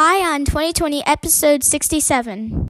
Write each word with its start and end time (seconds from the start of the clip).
Eye 0.00 0.24
on 0.24 0.44
2020, 0.44 1.04
episode 1.04 1.64
67. 1.64 2.68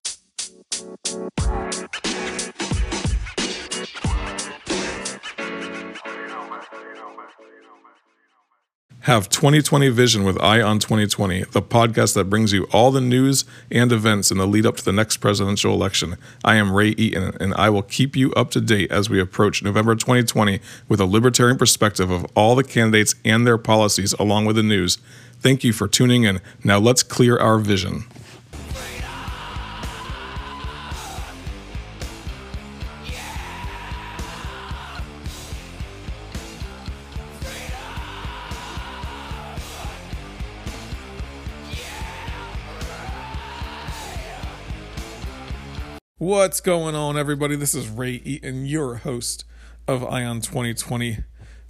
Have 9.01 9.29
2020 9.29 9.91
Vision 9.91 10.25
with 10.25 10.41
Eye 10.43 10.63
on 10.63 10.79
2020, 10.79 11.45
the 11.53 11.61
podcast 11.61 12.15
that 12.15 12.31
brings 12.31 12.55
you 12.55 12.65
all 12.73 12.91
the 12.91 13.01
news 13.01 13.45
and 13.71 13.93
events 13.93 14.31
in 14.31 14.39
the 14.39 14.47
lead 14.47 14.65
up 14.65 14.77
to 14.77 14.85
the 14.85 14.93
next 14.93 15.19
presidential 15.19 15.75
election. 15.75 16.17
I 16.45 16.57
am 16.57 16.73
Ray 16.73 16.89
Eaton, 16.91 17.35
and 17.41 17.53
I 17.55 17.69
will 17.69 17.83
keep 17.83 18.17
you 18.17 18.33
up 18.33 18.51
to 18.53 18.61
date 18.61 18.91
as 18.91 19.09
we 19.11 19.21
approach 19.21 19.63
November 19.63 19.95
2020 19.95 20.61
with 20.89 21.01
a 21.01 21.07
libertarian 21.07 21.59
perspective 21.59 22.11
of 22.11 22.25
all 22.35 22.55
the 22.55 22.65
candidates 22.65 23.15
and 23.23 23.47
their 23.47 23.59
policies, 23.59 24.15
along 24.15 24.47
with 24.47 24.57
the 24.57 24.63
news. 24.63 24.97
Thank 25.41 25.63
you 25.63 25.73
for 25.73 25.87
tuning 25.87 26.25
in. 26.25 26.41
Now 26.65 26.79
let's 26.79 27.03
clear 27.03 27.39
our 27.39 27.59
vision. 27.59 28.05
What's 46.21 46.61
going 46.61 46.97
on, 46.97 47.17
everybody? 47.17 47.55
This 47.55 47.77
is 47.77 47.89
Ray 47.89 48.15
Eaton, 48.25 48.67
your 48.67 48.97
host 48.97 49.45
of 49.87 50.05
Eye 50.05 50.25
on 50.25 50.41
2020, 50.41 51.19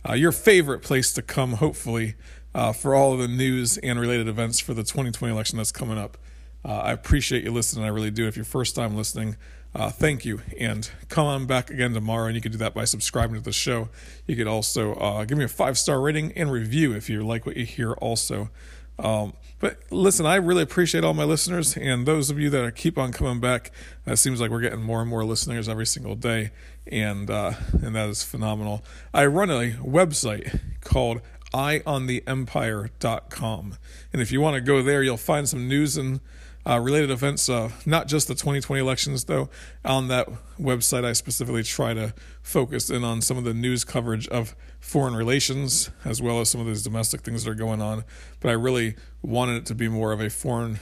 uh, 0.08 0.14
your 0.14 0.32
favorite 0.32 0.80
place 0.80 1.12
to 1.12 1.22
come, 1.22 1.52
hopefully, 1.54 2.14
uh, 2.58 2.72
for 2.72 2.92
all 2.92 3.12
of 3.12 3.20
the 3.20 3.28
news 3.28 3.78
and 3.78 4.00
related 4.00 4.26
events 4.26 4.58
for 4.58 4.74
the 4.74 4.82
2020 4.82 5.32
election 5.32 5.58
that's 5.58 5.70
coming 5.70 5.96
up. 5.96 6.18
Uh, 6.64 6.78
I 6.78 6.90
appreciate 6.90 7.44
you 7.44 7.52
listening. 7.52 7.84
I 7.84 7.88
really 7.88 8.10
do. 8.10 8.26
If 8.26 8.34
you're 8.34 8.44
first 8.44 8.74
time 8.74 8.96
listening, 8.96 9.36
uh, 9.76 9.90
thank 9.90 10.24
you. 10.24 10.40
And 10.58 10.90
come 11.08 11.24
on 11.24 11.46
back 11.46 11.70
again 11.70 11.94
tomorrow. 11.94 12.26
And 12.26 12.34
you 12.34 12.40
can 12.40 12.50
do 12.50 12.58
that 12.58 12.74
by 12.74 12.84
subscribing 12.84 13.36
to 13.36 13.40
the 13.40 13.52
show. 13.52 13.90
You 14.26 14.34
could 14.34 14.48
also 14.48 14.94
uh, 14.94 15.24
give 15.24 15.38
me 15.38 15.44
a 15.44 15.48
five 15.48 15.78
star 15.78 16.00
rating 16.00 16.32
and 16.32 16.50
review 16.50 16.94
if 16.94 17.08
you 17.08 17.24
like 17.24 17.46
what 17.46 17.56
you 17.56 17.64
hear, 17.64 17.92
also. 17.92 18.50
Um, 18.98 19.34
but 19.60 19.78
listen, 19.92 20.26
I 20.26 20.34
really 20.34 20.62
appreciate 20.62 21.04
all 21.04 21.14
my 21.14 21.22
listeners 21.22 21.76
and 21.76 22.06
those 22.06 22.30
of 22.30 22.40
you 22.40 22.50
that 22.50 22.64
are, 22.64 22.72
keep 22.72 22.98
on 22.98 23.12
coming 23.12 23.38
back. 23.38 23.70
It 24.04 24.16
seems 24.16 24.40
like 24.40 24.50
we're 24.50 24.60
getting 24.60 24.82
more 24.82 25.00
and 25.00 25.08
more 25.08 25.24
listeners 25.24 25.68
every 25.68 25.86
single 25.86 26.16
day, 26.16 26.50
and 26.90 27.30
uh, 27.30 27.52
and 27.80 27.94
that 27.94 28.08
is 28.08 28.24
phenomenal. 28.24 28.84
I 29.14 29.26
run 29.26 29.50
a 29.50 29.74
website 29.74 30.60
called 30.80 31.20
eyeontheempire.com, 31.52 33.76
and 34.12 34.22
if 34.22 34.32
you 34.32 34.40
want 34.40 34.54
to 34.54 34.60
go 34.60 34.82
there, 34.82 35.02
you'll 35.02 35.16
find 35.16 35.48
some 35.48 35.68
news 35.68 35.96
and 35.96 36.20
uh, 36.68 36.78
related 36.78 37.10
events, 37.10 37.48
uh, 37.48 37.70
not 37.86 38.08
just 38.08 38.28
the 38.28 38.34
2020 38.34 38.80
elections, 38.80 39.24
though. 39.24 39.48
On 39.84 40.08
that 40.08 40.28
website, 40.60 41.04
I 41.04 41.14
specifically 41.14 41.62
try 41.62 41.94
to 41.94 42.12
focus 42.42 42.90
in 42.90 43.04
on 43.04 43.22
some 43.22 43.38
of 43.38 43.44
the 43.44 43.54
news 43.54 43.84
coverage 43.84 44.28
of 44.28 44.54
foreign 44.78 45.14
relations, 45.14 45.90
as 46.04 46.20
well 46.20 46.40
as 46.40 46.50
some 46.50 46.60
of 46.60 46.66
these 46.66 46.82
domestic 46.82 47.22
things 47.22 47.44
that 47.44 47.50
are 47.50 47.54
going 47.54 47.80
on. 47.80 48.04
But 48.40 48.50
I 48.50 48.52
really 48.52 48.96
wanted 49.22 49.56
it 49.56 49.66
to 49.66 49.74
be 49.74 49.88
more 49.88 50.12
of 50.12 50.20
a 50.20 50.28
foreign, 50.28 50.78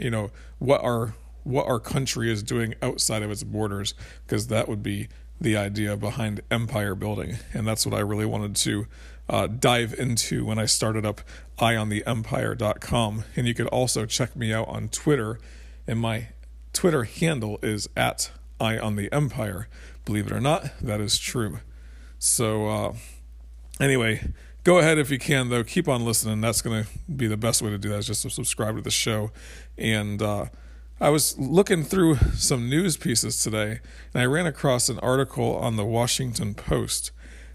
you 0.00 0.10
know, 0.10 0.30
what 0.58 0.82
our 0.82 1.14
what 1.48 1.66
our 1.66 1.80
country 1.80 2.30
is 2.30 2.42
doing 2.42 2.74
outside 2.82 3.22
of 3.22 3.30
its 3.30 3.42
borders, 3.42 3.94
because 4.26 4.48
that 4.48 4.68
would 4.68 4.82
be 4.82 5.08
the 5.40 5.56
idea 5.56 5.96
behind 5.96 6.40
empire 6.50 6.94
building, 6.94 7.38
and 7.54 7.66
that's 7.66 7.86
what 7.86 7.94
I 7.94 8.00
really 8.00 8.26
wanted 8.26 8.56
to 8.56 8.86
uh, 9.28 9.46
dive 9.46 9.94
into 9.98 10.44
when 10.44 10.58
I 10.58 10.66
started 10.66 11.06
up 11.06 11.20
eyeontheempire.com. 11.58 13.24
And 13.36 13.46
you 13.46 13.54
could 13.54 13.66
also 13.68 14.06
check 14.06 14.36
me 14.36 14.52
out 14.52 14.68
on 14.68 14.88
Twitter, 14.88 15.38
and 15.86 15.98
my 15.98 16.28
Twitter 16.72 17.04
handle 17.04 17.58
is 17.62 17.88
at 17.96 18.30
eyeontheempire. 18.60 19.66
Believe 20.04 20.26
it 20.26 20.32
or 20.32 20.40
not, 20.40 20.70
that 20.80 21.00
is 21.00 21.18
true. 21.18 21.60
So, 22.18 22.68
uh, 22.68 22.92
anyway, 23.80 24.32
go 24.64 24.78
ahead 24.78 24.98
if 24.98 25.10
you 25.10 25.18
can, 25.18 25.50
though. 25.50 25.62
Keep 25.62 25.88
on 25.88 26.04
listening. 26.04 26.40
That's 26.40 26.62
going 26.62 26.84
to 26.84 26.90
be 27.10 27.26
the 27.26 27.36
best 27.36 27.62
way 27.62 27.70
to 27.70 27.78
do 27.78 27.90
that, 27.90 27.98
is 27.98 28.06
just 28.06 28.22
to 28.22 28.30
subscribe 28.30 28.74
to 28.76 28.82
the 28.82 28.90
show. 28.90 29.30
And, 29.76 30.20
uh, 30.20 30.46
I 31.00 31.10
was 31.10 31.38
looking 31.38 31.84
through 31.84 32.16
some 32.34 32.68
news 32.68 32.96
pieces 32.96 33.42
today, 33.42 33.80
and 34.12 34.22
I 34.22 34.26
ran 34.26 34.46
across 34.46 34.88
an 34.88 34.98
article 34.98 35.56
on 35.56 35.76
the 35.76 35.84
Washington 35.84 36.54
Post 36.54 37.12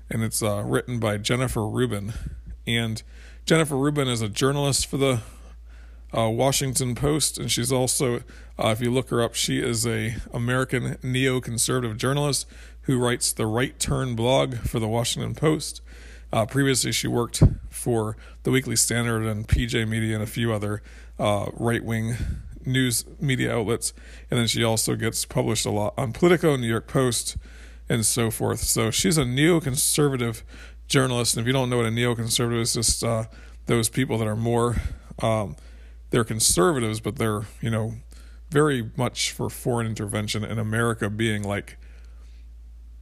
and 0.10 0.24
it's 0.24 0.44
uh, 0.44 0.64
written 0.66 1.00
by 1.00 1.18
Jennifer 1.18 1.68
Rubin. 1.68 2.14
And 2.68 3.02
Jennifer 3.46 3.76
Rubin 3.76 4.08
is 4.08 4.22
a 4.22 4.30
journalist 4.30 4.86
for 4.86 4.98
the 4.98 5.22
uh, 6.16 6.30
Washington 6.30 6.94
Post, 6.94 7.40
and 7.40 7.52
she's 7.52 7.72
also, 7.72 8.18
uh, 8.60 8.68
if 8.68 8.80
you 8.80 8.92
look 8.92 9.10
her 9.10 9.22
up, 9.22 9.34
she 9.34 9.60
is 9.60 9.88
a 9.88 10.16
American 10.32 10.96
neoconservative 10.98 11.98
journalist 11.98 12.46
who 12.84 13.00
writes 13.00 13.34
the 13.34 13.48
Right 13.48 13.78
Turn 13.80 14.16
blog 14.16 14.58
for 14.58 14.80
the 14.80 14.88
Washington 14.88 15.34
Post. 15.34 15.82
Uh, 16.32 16.46
previously, 16.46 16.92
she 16.92 17.08
worked 17.08 17.42
for 17.70 18.16
the 18.44 18.52
Weekly 18.52 18.76
Standard 18.76 19.24
and 19.24 19.48
PJ 19.48 19.88
Media 19.88 20.16
and 20.16 20.24
a 20.24 20.28
few 20.28 20.54
other 20.54 20.84
uh, 21.18 21.48
right 21.54 21.84
wing 21.84 22.16
news 22.66 23.06
media 23.20 23.56
outlets. 23.56 23.94
And 24.30 24.40
then 24.40 24.48
she 24.48 24.64
also 24.64 24.96
gets 24.96 25.26
published 25.26 25.66
a 25.66 25.72
lot 25.72 25.94
on 25.98 26.14
Politico, 26.14 26.56
New 26.56 26.68
York 26.68 26.88
Post, 26.88 27.38
and 27.90 28.06
so 28.06 28.32
forth. 28.32 28.60
So 28.60 28.92
she's 28.92 29.18
a 29.18 29.24
neoconservative 29.24 30.44
journalist, 30.88 31.36
and 31.36 31.42
if 31.42 31.48
you 31.48 31.54
don't 31.54 31.70
know 31.70 31.78
what 31.78 31.86
a 31.86 31.90
neoconservative 31.90 32.62
is, 32.62 32.74
just 32.74 33.04
uh, 33.04 33.26
those 33.66 33.90
people 33.90 34.18
that 34.18 34.28
are 34.28 34.36
more 34.36 34.78
um, 35.22 35.56
they're 36.10 36.24
conservatives, 36.24 37.00
but 37.00 37.18
they're 37.18 37.44
you 37.62 37.70
know 37.70 37.96
very 38.50 38.92
much 38.96 39.32
for 39.32 39.50
foreign 39.50 39.88
intervention 39.88 40.44
in 40.44 40.60
America 40.60 41.10
being 41.10 41.44
like 41.44 41.78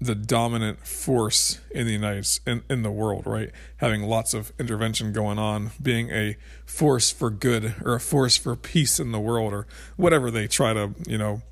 the 0.01 0.15
dominant 0.15 0.85
force 0.87 1.59
in 1.69 1.85
the 1.85 1.93
United 1.93 2.27
in, 2.47 2.63
in 2.67 2.81
the 2.81 2.91
world, 2.91 3.27
right? 3.27 3.51
Having 3.77 4.01
lots 4.01 4.33
of 4.33 4.51
intervention 4.59 5.13
going 5.13 5.37
on, 5.37 5.69
being 5.79 6.09
a 6.09 6.35
force 6.65 7.11
for 7.11 7.29
good 7.29 7.75
or 7.85 7.93
a 7.93 7.99
force 7.99 8.35
for 8.35 8.55
peace 8.55 8.99
in 8.99 9.11
the 9.11 9.19
world 9.19 9.53
or 9.53 9.67
whatever 9.97 10.31
they 10.31 10.47
try 10.47 10.73
to, 10.73 10.95
you 11.07 11.19
know, 11.19 11.43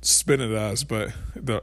spin 0.00 0.40
it 0.40 0.50
as, 0.50 0.82
but 0.82 1.12
the 1.36 1.62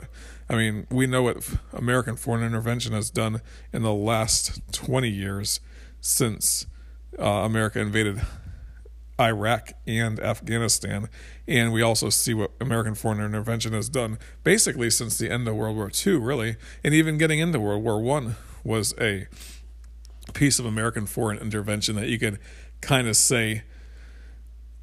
I 0.50 0.56
mean, 0.56 0.88
we 0.90 1.06
know 1.06 1.24
what 1.24 1.48
American 1.74 2.16
foreign 2.16 2.44
intervention 2.44 2.94
has 2.94 3.12
done 3.12 3.42
in 3.72 3.84
the 3.84 3.94
last 3.94 4.62
20 4.72 5.08
years 5.08 5.60
since 6.02 6.66
uh, 7.20 7.24
America 7.24 7.80
invaded 7.80 8.22
Iraq 9.20 9.74
and 9.86 10.20
Afghanistan. 10.20 11.10
And 11.48 11.74
we 11.74 11.82
also 11.82 12.10
see 12.10 12.34
what 12.34 12.52
American 12.62 12.96
foreign 12.96 13.20
intervention 13.20 13.74
has 13.74 13.90
done 13.90 14.18
basically 14.44 14.90
since 14.90 15.18
the 15.18 15.30
end 15.30 15.48
of 15.48 15.56
World 15.56 15.76
War 15.76 15.92
II, 16.06 16.16
really. 16.16 16.56
And 16.84 16.94
even 16.94 17.18
getting 17.18 17.40
into 17.40 17.60
World 17.60 17.84
War 17.84 18.02
One 18.02 18.36
was 18.64 18.94
a 19.00 19.28
piece 20.34 20.60
of 20.60 20.66
American 20.66 21.06
foreign 21.06 21.40
intervention 21.40 21.96
that 21.96 22.08
you 22.08 22.20
could 22.20 22.40
kind 22.82 23.08
of 23.08 23.16
say 23.18 23.64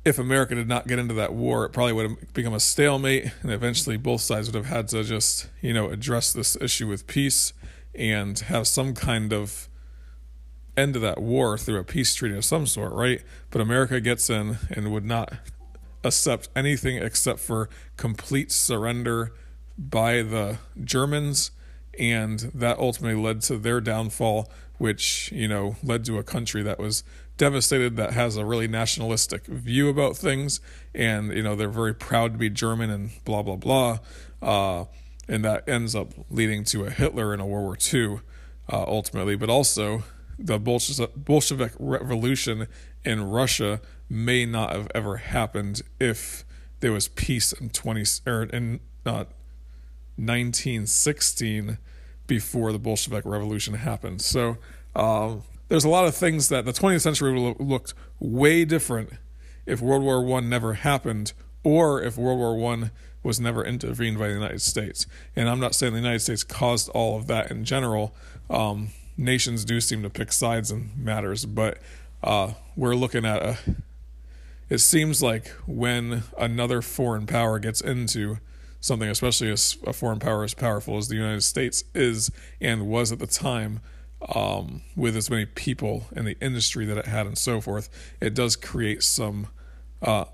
if 0.05 0.21
America 0.21 0.55
did 0.55 0.69
not 0.69 0.87
get 0.87 1.01
into 1.01 1.15
that 1.15 1.35
war, 1.35 1.65
it 1.65 1.71
probably 1.71 1.93
would 1.93 2.11
have 2.11 2.33
become 2.33 2.55
a 2.55 2.61
stalemate, 2.61 3.33
and 3.43 3.51
eventually 3.51 3.97
both 3.97 4.21
sides 4.21 4.47
would 4.47 4.55
have 4.55 4.67
had 4.67 4.87
to 4.87 5.03
just, 5.03 5.49
you 5.61 5.75
know, 5.75 5.91
address 5.91 6.33
this 6.33 6.57
issue 6.61 6.87
with 6.87 7.09
peace 7.09 7.53
and 7.93 8.39
have 8.39 8.69
some 8.69 8.95
kind 8.95 9.33
of 9.33 9.69
end 10.77 10.95
to 10.95 11.01
that 11.01 11.21
war 11.21 11.57
through 11.59 11.79
a 11.79 11.85
peace 11.85 12.15
treaty 12.15 12.37
of 12.37 12.45
some 12.45 12.67
sort, 12.67 12.93
right? 12.93 13.23
But 13.51 13.61
America 13.61 14.01
gets 14.01 14.29
in 14.31 14.59
and 14.71 14.93
would 14.93 15.05
not 15.05 15.33
accept 16.05 16.49
anything 16.55 16.99
except 16.99 17.41
for 17.41 17.69
complete 17.97 18.53
surrender 18.53 19.33
by 19.79 20.23
the 20.23 20.59
Germans, 20.83 21.51
and 21.99 22.41
that 22.55 22.79
ultimately 22.79 23.21
led 23.21 23.41
to 23.43 23.59
their 23.59 23.81
downfall, 23.81 24.51
which, 24.79 25.31
you 25.33 25.49
know, 25.49 25.77
led 25.83 26.05
to 26.05 26.19
a 26.19 26.23
country 26.23 26.63
that 26.63 26.79
was 26.79 27.03
devastated 27.37 27.97
that 27.97 28.13
has 28.13 28.37
a 28.37 28.45
really 28.45 28.69
nationalistic 28.69 29.47
view 29.47 29.89
about 29.89 30.17
things. 30.17 30.61
And 30.95 31.33
you 31.33 31.43
know 31.43 31.55
they're 31.55 31.69
very 31.69 31.95
proud 31.95 32.33
to 32.33 32.39
be 32.39 32.51
german 32.51 32.91
and 32.91 33.11
blah 33.25 33.43
blah 33.43 33.57
blah. 33.57 33.99
Uh, 34.43 34.85
and 35.29 35.45
that 35.45 35.69
ends 35.69 35.95
up 35.95 36.13
leading 36.31 36.65
to 36.65 36.85
a 36.85 36.91
hitler 36.91 37.35
in 37.35 37.41
a 37.41 37.47
world 37.47 37.65
war 37.65 37.79
ii 37.93 38.21
uh, 38.73 38.85
ultimately. 38.87 39.37
But 39.37 39.51
also 39.51 40.05
the 40.39 40.59
bolshevik 40.59 41.73
revolution 41.79 42.67
in 43.05 43.23
russia 43.31 43.81
may 44.09 44.45
not 44.45 44.73
have 44.73 44.89
ever 44.95 45.17
happened 45.19 45.83
if 45.99 46.45
there 46.81 46.93
was 46.93 47.09
peace 47.09 47.53
in 47.53 47.71
20 47.71 48.05
or 48.27 48.43
in 48.45 48.81
uh, 49.05 49.25
1916 50.17 51.79
before 52.27 52.73
the 52.73 52.79
bolshevik 52.79 53.25
revolution 53.25 53.75
happened 53.75 54.21
so 54.21 54.59
um, 54.95 55.43
there's 55.69 55.85
a 55.85 55.89
lot 55.89 56.07
of 56.07 56.15
things 56.15 56.49
that 56.49 56.65
the 56.65 56.73
20th 56.73 57.03
century 57.03 57.33
would 57.33 57.57
have 57.59 57.67
looked 57.67 57.95
way 58.19 58.65
different 58.65 59.11
if 59.67 59.81
World 59.81 60.03
War 60.03 60.23
One 60.23 60.49
never 60.49 60.75
happened, 60.75 61.33
or 61.65 62.01
if 62.01 62.17
World 62.17 62.39
War 62.39 62.57
One 62.57 62.93
was 63.23 63.41
never 63.41 63.65
intervened 63.65 64.19
by 64.19 64.29
the 64.29 64.35
United 64.35 64.63
States. 64.63 65.07
And 65.35 65.49
I'm 65.49 65.59
not 65.59 65.75
saying 65.75 65.93
the 65.93 65.99
United 65.99 66.21
States 66.21 66.45
caused 66.45 66.89
all 66.91 67.17
of 67.17 67.27
that 67.27 67.51
in 67.51 67.65
general. 67.65 68.15
Um, 68.49 68.91
nations 69.17 69.65
do 69.65 69.81
seem 69.81 70.03
to 70.03 70.11
pick 70.11 70.33
sides 70.33 70.71
in 70.71 70.91
matters, 70.97 71.47
but 71.47 71.79
uh, 72.23 72.53
we're 72.77 72.95
looking 72.95 73.25
at 73.25 73.43
a 73.43 73.59
it 74.69 74.79
seems 74.79 75.23
like 75.23 75.49
when 75.67 76.25
another 76.37 76.83
foreign 76.83 77.27
power 77.27 77.61
gets 77.61 77.81
into 77.81 78.39
something, 78.81 79.09
especially 79.09 79.51
as 79.51 79.79
a 79.87 79.93
foreign 79.93 80.19
power 80.19 80.43
as 80.43 80.55
powerful 80.55 80.97
as 80.97 81.09
the 81.09 81.15
United 81.15 81.43
States 81.43 81.85
is 81.95 82.33
and 82.61 82.89
was 82.89 83.13
at 83.13 83.21
the 83.21 83.29
time, 83.29 83.81
um, 84.35 84.83
with 84.97 85.17
as 85.17 85.31
many 85.31 85.47
people 85.47 86.07
in 86.17 86.25
the 86.25 86.37
industry 86.41 86.85
that 86.87 86.97
it 86.97 87.07
had 87.07 87.27
and 87.27 87.39
so 87.39 87.61
forth, 87.61 87.89
it 88.21 88.35
does 88.35 88.57
create 88.57 89.03
some 89.03 89.49
uh, 90.03 90.25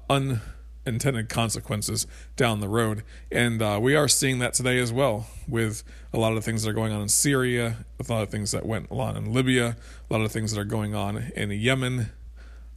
unintended 0.86 1.28
consequences 1.28 2.06
down 2.36 2.60
the 2.60 2.68
road. 2.68 3.02
And 3.30 3.62
uh, 3.62 3.78
we 3.80 3.94
are 3.94 4.08
seeing 4.08 4.38
that 4.40 4.54
today 4.54 4.78
as 4.78 4.92
well 4.92 5.26
with 5.48 5.82
a 6.12 6.18
lot 6.18 6.30
of 6.30 6.36
the 6.36 6.42
things 6.42 6.62
that 6.62 6.70
are 6.70 6.74
going 6.74 6.92
on 6.92 7.02
in 7.02 7.08
Syria, 7.08 7.84
with 7.98 8.10
a 8.10 8.12
lot 8.12 8.22
of 8.22 8.30
things 8.30 8.50
that 8.52 8.66
went 8.66 8.90
on 8.90 9.16
in 9.16 9.32
Libya, 9.32 9.76
a 10.10 10.12
lot 10.12 10.24
of 10.24 10.32
things 10.32 10.52
that 10.52 10.60
are 10.60 10.64
going 10.64 10.94
on 10.94 11.30
in 11.36 11.50
Yemen. 11.50 12.10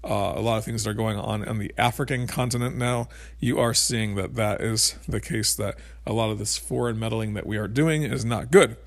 Uh, 0.04 0.34
a 0.36 0.40
lot 0.40 0.60
of 0.60 0.64
things 0.64 0.84
that 0.84 0.92
are 0.92 0.94
going 0.94 1.18
on 1.18 1.44
on 1.48 1.58
the 1.58 1.74
African 1.80 2.28
continent 2.28 2.76
now, 2.76 3.08
you 3.40 3.58
are 3.58 3.74
seeing 3.74 4.14
that 4.14 4.36
that 4.36 4.62
is 4.62 4.94
the 5.08 5.20
case. 5.20 5.56
That 5.56 5.80
a 6.06 6.14
lot 6.14 6.30
of 6.30 6.38
this 6.38 6.60
foreign 6.60 7.00
meddling 7.00 7.34
that 7.34 7.48
we 7.48 7.58
are 7.58 7.68
doing 7.68 8.04
is 8.04 8.24
not 8.24 8.52
good. 8.52 8.78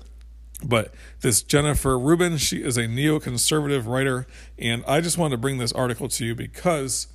But 0.63 0.93
this 1.19 1.41
Jennifer 1.41 1.99
Rubin, 1.99 2.37
she 2.37 2.63
is 2.63 2.77
a 2.77 2.83
neoconservative 2.83 3.85
writer, 3.85 4.27
and 4.57 4.81
I 4.87 5.01
just 5.01 5.17
wanted 5.17 5.31
to 5.31 5.41
bring 5.41 5.57
this 5.57 5.73
article 5.73 6.07
to 6.07 6.25
you 6.25 6.35
because 6.35 7.07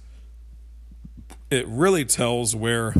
it 1.50 1.66
really 1.68 2.04
tells 2.04 2.54
where 2.54 2.94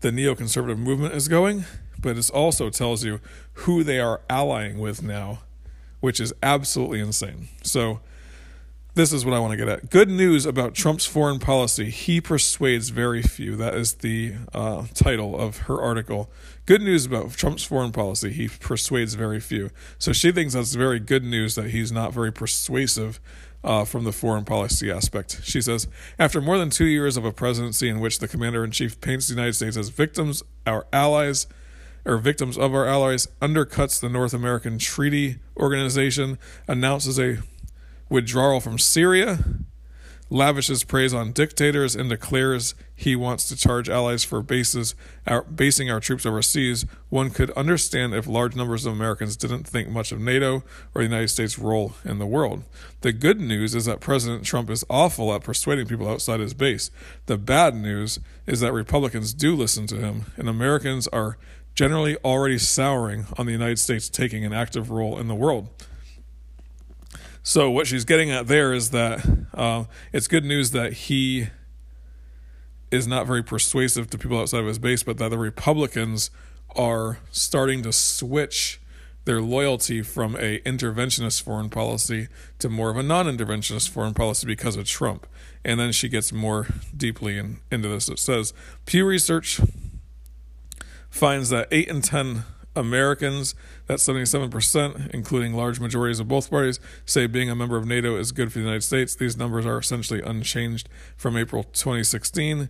the 0.00 0.10
neoconservative 0.10 0.78
movement 0.78 1.14
is 1.14 1.28
going, 1.28 1.64
but 1.98 2.16
it 2.18 2.30
also 2.30 2.70
tells 2.70 3.04
you 3.04 3.20
who 3.52 3.82
they 3.82 4.00
are 4.00 4.20
allying 4.28 4.78
with 4.78 5.02
now, 5.02 5.40
which 6.00 6.20
is 6.20 6.32
absolutely 6.42 7.00
insane. 7.00 7.48
So, 7.62 8.00
this 8.94 9.12
is 9.12 9.24
what 9.24 9.34
I 9.34 9.40
want 9.40 9.50
to 9.50 9.56
get 9.56 9.68
at. 9.68 9.90
Good 9.90 10.08
news 10.08 10.46
about 10.46 10.74
Trump's 10.74 11.04
foreign 11.04 11.40
policy. 11.40 11.90
He 11.90 12.20
persuades 12.20 12.90
very 12.90 13.22
few. 13.22 13.56
That 13.56 13.74
is 13.74 13.94
the 13.94 14.34
uh, 14.52 14.84
title 14.94 15.38
of 15.38 15.58
her 15.62 15.80
article. 15.80 16.30
Good 16.64 16.80
news 16.80 17.04
about 17.04 17.32
Trump's 17.32 17.64
foreign 17.64 17.90
policy. 17.90 18.32
He 18.32 18.46
persuades 18.46 19.14
very 19.14 19.40
few. 19.40 19.70
So 19.98 20.12
she 20.12 20.30
thinks 20.30 20.54
that's 20.54 20.74
very 20.74 21.00
good 21.00 21.24
news 21.24 21.56
that 21.56 21.70
he's 21.70 21.90
not 21.90 22.12
very 22.12 22.32
persuasive 22.32 23.20
uh, 23.64 23.84
from 23.84 24.04
the 24.04 24.12
foreign 24.12 24.44
policy 24.44 24.90
aspect. 24.90 25.40
She 25.42 25.60
says 25.60 25.88
After 26.18 26.40
more 26.40 26.58
than 26.58 26.70
two 26.70 26.84
years 26.84 27.16
of 27.16 27.24
a 27.24 27.32
presidency 27.32 27.88
in 27.88 27.98
which 27.98 28.18
the 28.18 28.28
commander 28.28 28.62
in 28.62 28.70
chief 28.70 29.00
paints 29.00 29.26
the 29.26 29.34
United 29.34 29.54
States 29.54 29.76
as 29.76 29.88
victims, 29.88 30.42
our 30.66 30.86
allies, 30.92 31.46
or 32.04 32.18
victims 32.18 32.58
of 32.58 32.74
our 32.74 32.86
allies, 32.86 33.26
undercuts 33.40 34.00
the 34.00 34.10
North 34.10 34.34
American 34.34 34.78
Treaty 34.78 35.38
Organization, 35.56 36.38
announces 36.68 37.18
a 37.18 37.38
withdrawal 38.10 38.60
from 38.60 38.78
Syria, 38.78 39.38
lavishes 40.30 40.84
praise 40.84 41.12
on 41.12 41.32
dictators, 41.32 41.94
and 41.94 42.08
declares 42.08 42.74
he 42.94 43.14
wants 43.14 43.48
to 43.48 43.56
charge 43.56 43.88
allies 43.88 44.24
for 44.24 44.42
bases 44.42 44.94
our, 45.26 45.42
basing 45.42 45.90
our 45.90 46.00
troops 46.00 46.24
overseas, 46.24 46.86
one 47.08 47.30
could 47.30 47.50
understand 47.52 48.14
if 48.14 48.26
large 48.26 48.56
numbers 48.56 48.86
of 48.86 48.92
Americans 48.92 49.36
didn't 49.36 49.64
think 49.64 49.88
much 49.88 50.12
of 50.12 50.20
NATO 50.20 50.62
or 50.94 51.02
the 51.02 51.08
United 51.08 51.28
States' 51.28 51.58
role 51.58 51.94
in 52.04 52.18
the 52.18 52.26
world. 52.26 52.62
The 53.02 53.12
good 53.12 53.40
news 53.40 53.74
is 53.74 53.84
that 53.84 54.00
President 54.00 54.44
Trump 54.44 54.70
is 54.70 54.84
awful 54.88 55.34
at 55.34 55.44
persuading 55.44 55.86
people 55.86 56.08
outside 56.08 56.40
his 56.40 56.54
base. 56.54 56.90
The 57.26 57.38
bad 57.38 57.74
news 57.74 58.18
is 58.46 58.60
that 58.60 58.72
Republicans 58.72 59.34
do 59.34 59.54
listen 59.54 59.86
to 59.88 59.96
him, 59.96 60.26
and 60.36 60.48
Americans 60.48 61.06
are 61.08 61.36
generally 61.74 62.16
already 62.24 62.58
souring 62.58 63.26
on 63.36 63.46
the 63.46 63.52
United 63.52 63.78
States 63.78 64.08
taking 64.08 64.44
an 64.44 64.52
active 64.52 64.90
role 64.90 65.18
in 65.18 65.28
the 65.28 65.34
world. 65.34 65.68
So 67.46 67.70
what 67.70 67.86
she's 67.86 68.06
getting 68.06 68.30
at 68.30 68.46
there 68.46 68.72
is 68.72 68.88
that 68.90 69.22
uh, 69.52 69.84
it's 70.14 70.28
good 70.28 70.46
news 70.46 70.70
that 70.70 70.94
he 70.94 71.48
is 72.90 73.06
not 73.06 73.26
very 73.26 73.42
persuasive 73.42 74.08
to 74.10 74.18
people 74.18 74.40
outside 74.40 74.60
of 74.60 74.66
his 74.66 74.78
base, 74.78 75.02
but 75.02 75.18
that 75.18 75.28
the 75.28 75.36
Republicans 75.36 76.30
are 76.74 77.18
starting 77.30 77.82
to 77.82 77.92
switch 77.92 78.80
their 79.26 79.42
loyalty 79.42 80.00
from 80.00 80.36
a 80.36 80.60
interventionist 80.60 81.42
foreign 81.42 81.68
policy 81.68 82.28
to 82.60 82.70
more 82.70 82.88
of 82.88 82.96
a 82.96 83.02
non-interventionist 83.02 83.90
foreign 83.90 84.14
policy 84.14 84.46
because 84.46 84.76
of 84.76 84.86
Trump. 84.86 85.26
And 85.66 85.78
then 85.78 85.92
she 85.92 86.08
gets 86.08 86.32
more 86.32 86.66
deeply 86.96 87.36
in, 87.36 87.58
into 87.70 87.88
this. 87.88 88.08
It 88.08 88.20
says 88.20 88.54
Pew 88.86 89.04
Research 89.04 89.60
finds 91.10 91.50
that 91.50 91.68
eight 91.70 91.88
in 91.88 92.00
ten 92.00 92.44
Americans, 92.76 93.54
that's 93.86 94.06
77%, 94.06 95.10
including 95.10 95.54
large 95.54 95.80
majorities 95.80 96.20
of 96.20 96.28
both 96.28 96.50
parties, 96.50 96.80
say 97.06 97.26
being 97.26 97.50
a 97.50 97.54
member 97.54 97.76
of 97.76 97.86
NATO 97.86 98.16
is 98.16 98.32
good 98.32 98.52
for 98.52 98.58
the 98.58 98.64
United 98.64 98.82
States. 98.82 99.14
These 99.14 99.36
numbers 99.36 99.66
are 99.66 99.78
essentially 99.78 100.20
unchanged 100.20 100.88
from 101.16 101.36
April 101.36 101.64
2016. 101.64 102.68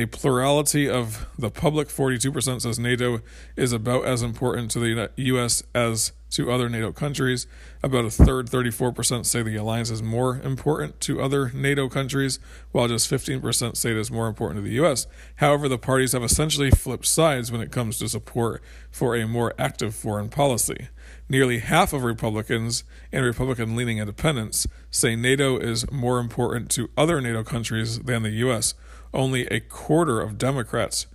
A 0.00 0.06
plurality 0.06 0.88
of 0.88 1.26
the 1.38 1.50
public, 1.50 1.88
42%, 1.88 2.62
says 2.62 2.78
NATO 2.78 3.20
is 3.54 3.74
about 3.74 4.06
as 4.06 4.22
important 4.22 4.70
to 4.70 4.78
the 4.78 5.10
U.S. 5.14 5.62
as 5.74 6.12
to 6.30 6.50
other 6.50 6.70
NATO 6.70 6.90
countries. 6.90 7.46
About 7.82 8.06
a 8.06 8.10
third, 8.10 8.46
34%, 8.46 9.26
say 9.26 9.42
the 9.42 9.56
alliance 9.56 9.90
is 9.90 10.02
more 10.02 10.40
important 10.40 11.00
to 11.00 11.20
other 11.20 11.50
NATO 11.52 11.90
countries, 11.90 12.38
while 12.72 12.88
just 12.88 13.10
15% 13.10 13.76
say 13.76 13.90
it 13.90 13.96
is 13.98 14.10
more 14.10 14.26
important 14.26 14.56
to 14.56 14.66
the 14.66 14.76
U.S. 14.76 15.06
However, 15.36 15.68
the 15.68 15.76
parties 15.76 16.12
have 16.12 16.22
essentially 16.22 16.70
flipped 16.70 17.04
sides 17.04 17.52
when 17.52 17.60
it 17.60 17.70
comes 17.70 17.98
to 17.98 18.08
support 18.08 18.62
for 18.90 19.14
a 19.14 19.28
more 19.28 19.52
active 19.58 19.94
foreign 19.94 20.30
policy. 20.30 20.88
Nearly 21.28 21.58
half 21.58 21.92
of 21.92 22.04
Republicans 22.04 22.84
and 23.12 23.22
Republican 23.22 23.76
leaning 23.76 23.98
independents 23.98 24.66
say 24.90 25.14
NATO 25.14 25.58
is 25.58 25.90
more 25.92 26.20
important 26.20 26.70
to 26.70 26.88
other 26.96 27.20
NATO 27.20 27.44
countries 27.44 27.98
than 27.98 28.22
the 28.22 28.30
U.S. 28.30 28.72
Only 29.12 29.46
a 29.46 29.60
quarter 29.60 30.20
of 30.20 30.38
Democrats 30.38 31.06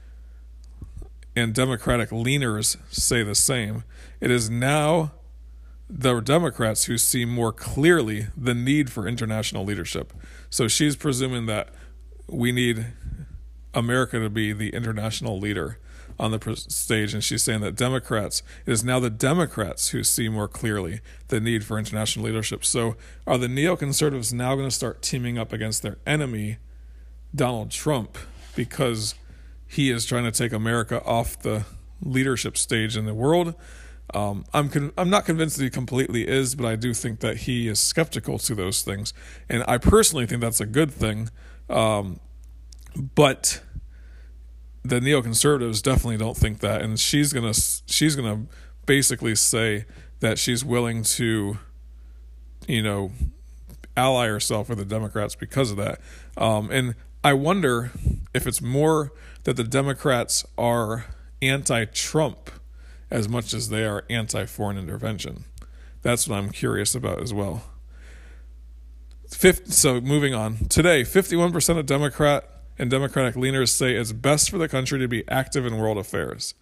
and 1.35 1.53
Democratic 1.53 2.09
leaners 2.09 2.77
say 2.89 3.23
the 3.23 3.35
same. 3.35 3.83
It 4.19 4.31
is 4.31 4.49
now 4.49 5.11
the 5.89 6.19
Democrats 6.19 6.85
who 6.85 6.97
see 6.97 7.25
more 7.25 7.51
clearly 7.51 8.27
the 8.35 8.55
need 8.55 8.89
for 8.89 9.07
international 9.07 9.63
leadership. 9.63 10.13
So 10.49 10.67
she's 10.67 10.95
presuming 10.95 11.45
that 11.45 11.69
we 12.27 12.51
need 12.51 12.87
America 13.73 14.19
to 14.19 14.29
be 14.29 14.53
the 14.53 14.69
international 14.69 15.37
leader 15.37 15.77
on 16.17 16.31
the 16.31 16.55
stage, 16.55 17.13
and 17.13 17.23
she's 17.23 17.43
saying 17.43 17.59
that 17.59 17.75
Democrats, 17.75 18.41
it 18.65 18.71
is 18.71 18.85
now 18.85 18.99
the 19.01 19.09
Democrats 19.09 19.89
who 19.89 20.01
see 20.01 20.29
more 20.29 20.47
clearly 20.47 21.01
the 21.27 21.41
need 21.41 21.65
for 21.65 21.77
international 21.77 22.25
leadership. 22.25 22.63
So 22.63 22.95
are 23.27 23.37
the 23.37 23.47
neoconservatives 23.47 24.31
now 24.31 24.55
going 24.55 24.67
to 24.67 24.75
start 24.75 25.01
teaming 25.01 25.37
up 25.37 25.51
against 25.51 25.81
their 25.81 25.97
enemy, 26.07 26.57
Donald 27.35 27.71
Trump, 27.71 28.17
because 28.55 29.15
he 29.67 29.91
is 29.91 30.05
trying 30.05 30.23
to 30.23 30.31
take 30.31 30.53
America 30.53 31.03
off 31.03 31.39
the 31.41 31.65
leadership 32.01 32.57
stage 32.57 32.95
in 32.95 33.05
the 33.05 33.13
world? 33.13 33.55
Um, 34.13 34.45
I'm 34.53 34.69
con- 34.69 34.93
I'm 34.97 35.09
not 35.09 35.25
convinced 35.25 35.57
that 35.57 35.63
he 35.63 35.69
completely 35.69 36.27
is, 36.27 36.55
but 36.55 36.65
I 36.65 36.75
do 36.75 36.93
think 36.93 37.19
that 37.21 37.37
he 37.37 37.67
is 37.67 37.79
skeptical 37.79 38.37
to 38.39 38.55
those 38.55 38.83
things, 38.83 39.13
and 39.49 39.63
I 39.67 39.77
personally 39.77 40.25
think 40.25 40.41
that's 40.41 40.61
a 40.61 40.65
good 40.65 40.91
thing. 40.91 41.29
Um, 41.69 42.19
but 43.15 43.61
the 44.83 44.99
neoconservatives 44.99 45.81
definitely 45.81 46.17
don't 46.17 46.37
think 46.37 46.59
that, 46.59 46.81
and 46.81 46.99
she's 46.99 47.33
gonna 47.33 47.53
she's 47.53 48.15
gonna 48.15 48.45
basically 48.85 49.35
say 49.35 49.85
that 50.19 50.37
she's 50.37 50.63
willing 50.63 51.01
to, 51.03 51.57
you 52.67 52.83
know, 52.83 53.11
ally 53.97 54.27
herself 54.27 54.69
with 54.69 54.77
the 54.77 54.85
Democrats 54.85 55.35
because 55.35 55.71
of 55.71 55.77
that. 55.77 55.99
Um, 56.37 56.69
and 56.71 56.95
I 57.25 57.33
wonder 57.33 57.89
if 58.35 58.45
it's 58.45 58.61
more 58.61 59.11
that 59.45 59.55
the 59.55 59.63
Democrats 59.63 60.45
are 60.59 61.05
anti-Trump 61.41 62.51
as 63.09 63.27
much 63.27 63.51
as 63.51 63.69
they 63.69 63.83
are 63.83 64.05
anti 64.11 64.45
foreign 64.45 64.77
intervention. 64.77 65.45
That's 66.03 66.27
what 66.27 66.37
I'm 66.37 66.51
curious 66.51 66.93
about 66.93 67.23
as 67.23 67.33
well. 67.33 67.63
so 69.27 69.99
moving 70.01 70.35
on. 70.35 70.67
Today, 70.69 71.01
51% 71.01 71.79
of 71.79 71.87
Democrat 71.87 72.47
and 72.77 72.91
Democratic 72.91 73.33
leaners 73.33 73.69
say 73.69 73.95
it's 73.95 74.11
best 74.11 74.51
for 74.51 74.59
the 74.59 74.69
country 74.69 74.99
to 74.99 75.07
be 75.07 75.27
active 75.27 75.65
in 75.65 75.79
world 75.79 75.97
affairs. 75.97 76.53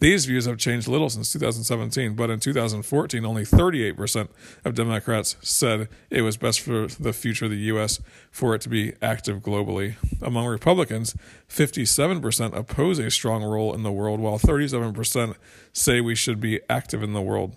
These 0.00 0.24
views 0.24 0.46
have 0.46 0.56
changed 0.56 0.88
little 0.88 1.10
since 1.10 1.30
2017, 1.30 2.14
but 2.14 2.30
in 2.30 2.40
2014, 2.40 3.22
only 3.22 3.42
38% 3.42 4.28
of 4.64 4.74
Democrats 4.74 5.36
said 5.42 5.88
it 6.08 6.22
was 6.22 6.38
best 6.38 6.60
for 6.60 6.86
the 6.86 7.12
future 7.12 7.44
of 7.44 7.50
the 7.50 7.58
U.S. 7.58 8.00
for 8.30 8.54
it 8.54 8.62
to 8.62 8.70
be 8.70 8.94
active 9.02 9.42
globally. 9.42 9.96
Among 10.22 10.46
Republicans, 10.46 11.14
57% 11.50 12.56
oppose 12.56 12.98
a 12.98 13.10
strong 13.10 13.44
role 13.44 13.74
in 13.74 13.82
the 13.82 13.92
world, 13.92 14.20
while 14.20 14.38
37% 14.38 15.34
say 15.74 16.00
we 16.00 16.14
should 16.14 16.40
be 16.40 16.60
active 16.70 17.02
in 17.02 17.12
the 17.12 17.20
world. 17.20 17.54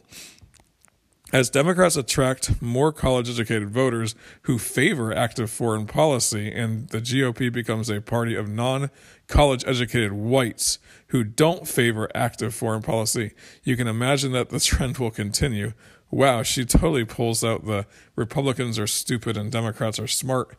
As 1.34 1.50
Democrats 1.50 1.96
attract 1.96 2.62
more 2.62 2.92
college 2.92 3.28
educated 3.28 3.72
voters 3.72 4.14
who 4.44 4.60
favor 4.60 5.12
active 5.16 5.50
foreign 5.50 5.88
policy, 5.88 6.52
and 6.52 6.90
the 6.90 7.00
GOP 7.00 7.52
becomes 7.52 7.90
a 7.90 8.02
party 8.02 8.36
of 8.36 8.48
non 8.48 8.92
college 9.28 9.64
educated 9.66 10.12
whites 10.12 10.78
who 11.13 11.24
don't 11.24 11.67
favor 11.67 12.10
active 12.15 12.55
foreign 12.55 12.82
policy, 12.82 13.34
you 13.63 13.77
can 13.77 13.88
imagine 13.88 14.32
that 14.32 14.50
the 14.50 14.60
trend 14.72 14.98
will 14.98 15.12
continue. 15.12 15.74
Wow, 16.10 16.41
she 16.41 16.65
totally 16.65 17.05
pulls 17.05 17.43
out 17.43 17.65
the 17.65 17.86
Republicans 18.15 18.79
are 18.79 18.88
stupid 18.88 19.38
and 19.38 19.51
Democrats 19.51 20.00
are 20.00 20.08
smart 20.08 20.58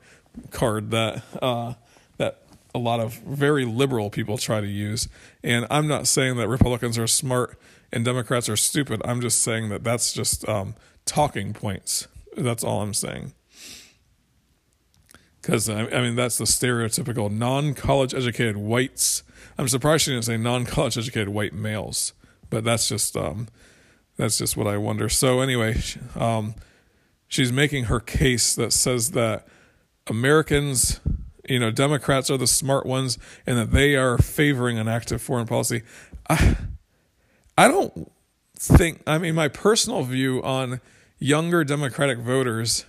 card 0.53 0.93
that 0.93 1.23
uh, 1.43 1.75
that 2.19 2.43
a 2.73 2.79
lot 2.79 3.01
of 3.01 3.15
very 3.15 3.65
liberal 3.65 4.11
people 4.11 4.39
try 4.39 4.61
to 4.61 4.67
use. 4.69 5.09
And 5.43 5.67
I'm 5.71 5.89
not 5.89 6.07
saying 6.07 6.37
that 6.37 6.47
Republicans 6.47 6.99
are 6.99 7.09
smart 7.09 7.59
and 7.93 8.05
Democrats 8.05 8.49
are 8.49 8.57
stupid. 8.57 9.03
I'm 9.05 9.21
just 9.21 9.43
saying 9.43 9.71
that 9.71 9.83
that's 9.83 10.13
just 10.13 10.49
um, 10.49 10.77
talking 11.05 11.53
points. 11.53 12.07
That's 12.37 12.63
all 12.63 12.81
I'm 12.81 12.95
saying. 12.95 13.33
Because 15.43 15.69
I 15.69 15.87
mean 16.01 16.15
that's 16.15 16.39
the 16.39 16.45
stereotypical 16.45 17.29
non-college 17.29 18.15
educated 18.15 18.57
whites. 18.57 19.24
I'm 19.59 19.69
surprised 19.69 20.05
she 20.05 20.13
didn't 20.13 20.25
say 20.25 20.37
non-college 20.37 20.99
educated 20.99 21.29
white 21.29 21.53
males, 21.53 22.13
but 22.51 22.65
that's 22.65 22.89
just 22.89 23.17
um, 23.17 23.49
that's 24.17 24.39
just 24.39 24.57
what 24.57 24.67
I 24.67 24.77
wonder. 24.77 25.09
So 25.09 25.41
anyway, 25.41 25.81
um, 26.15 26.55
she's 27.29 27.53
making 27.53 27.85
her 27.85 28.01
case 28.01 28.55
that 28.55 28.73
says 28.73 29.13
that 29.13 29.47
Americans, 30.07 31.01
you 31.49 31.59
know, 31.59 31.71
Democrats 31.71 32.31
are 32.31 32.37
the 32.37 32.47
smart 32.47 32.87
ones, 32.87 33.19
and 33.47 33.59
that 33.59 33.71
they 33.71 33.97
are 33.97 34.19
favoring 34.19 34.79
an 34.79 34.89
active 34.89 35.23
foreign 35.23 35.47
policy. 35.47 35.83
I, 36.29 36.57
I 37.57 37.69
don't 37.69 38.11
think. 38.59 39.03
I 39.07 39.19
mean, 39.19 39.35
my 39.35 39.49
personal 39.49 40.03
view 40.03 40.43
on 40.43 40.81
younger 41.19 41.65
Democratic 41.65 42.19
voters 42.19 42.85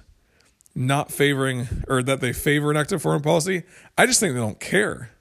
not 0.75 1.09
favoring 1.11 1.67
or 1.87 2.03
that 2.03 2.19
they 2.19 2.33
favor 2.33 2.69
an 2.69 2.77
active 2.77 3.01
foreign 3.01 3.21
policy, 3.21 3.63
I 3.97 4.05
just 4.05 4.19
think 4.19 4.33
they 4.33 4.39
don't 4.39 4.59
care. 4.59 5.11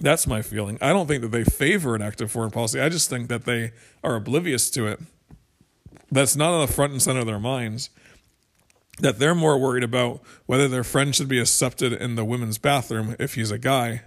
That's 0.00 0.26
my 0.26 0.40
feeling. 0.42 0.78
I 0.80 0.92
don't 0.92 1.06
think 1.06 1.22
that 1.22 1.28
they 1.30 1.44
favor 1.44 1.94
an 1.94 2.02
active 2.02 2.32
foreign 2.32 2.50
policy. 2.50 2.80
I 2.80 2.88
just 2.88 3.10
think 3.10 3.28
that 3.28 3.44
they 3.44 3.72
are 4.02 4.16
oblivious 4.16 4.70
to 4.70 4.86
it. 4.86 5.00
That's 6.10 6.34
not 6.34 6.52
on 6.52 6.66
the 6.66 6.72
front 6.72 6.92
and 6.92 7.02
center 7.02 7.20
of 7.20 7.26
their 7.26 7.38
minds. 7.38 7.90
That 8.98 9.18
they're 9.18 9.34
more 9.34 9.58
worried 9.58 9.84
about 9.84 10.22
whether 10.46 10.68
their 10.68 10.84
friend 10.84 11.14
should 11.14 11.28
be 11.28 11.38
accepted 11.38 11.92
in 11.92 12.16
the 12.16 12.24
women's 12.24 12.58
bathroom 12.58 13.14
if 13.18 13.34
he's 13.34 13.50
a 13.50 13.58
guy 13.58 14.02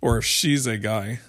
or 0.00 0.18
if 0.18 0.24
she's 0.24 0.66
a 0.66 0.76
guy. 0.76 1.20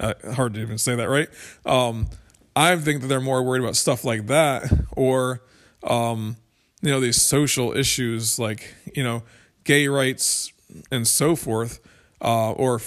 Hard 0.00 0.54
to 0.54 0.60
even 0.60 0.78
say 0.78 0.96
that, 0.96 1.08
right? 1.08 1.28
Um, 1.64 2.08
I 2.54 2.74
think 2.76 3.02
that 3.02 3.08
they're 3.08 3.20
more 3.20 3.42
worried 3.42 3.62
about 3.62 3.76
stuff 3.76 4.04
like 4.04 4.26
that 4.26 4.70
or 4.92 5.42
um, 5.82 6.36
you 6.82 6.90
know 6.90 7.00
these 7.00 7.20
social 7.20 7.76
issues 7.76 8.38
like 8.38 8.74
you 8.94 9.02
know 9.02 9.22
gay 9.64 9.88
rights 9.88 10.52
and 10.90 11.06
so 11.06 11.36
forth, 11.36 11.80
uh, 12.20 12.52
or 12.52 12.80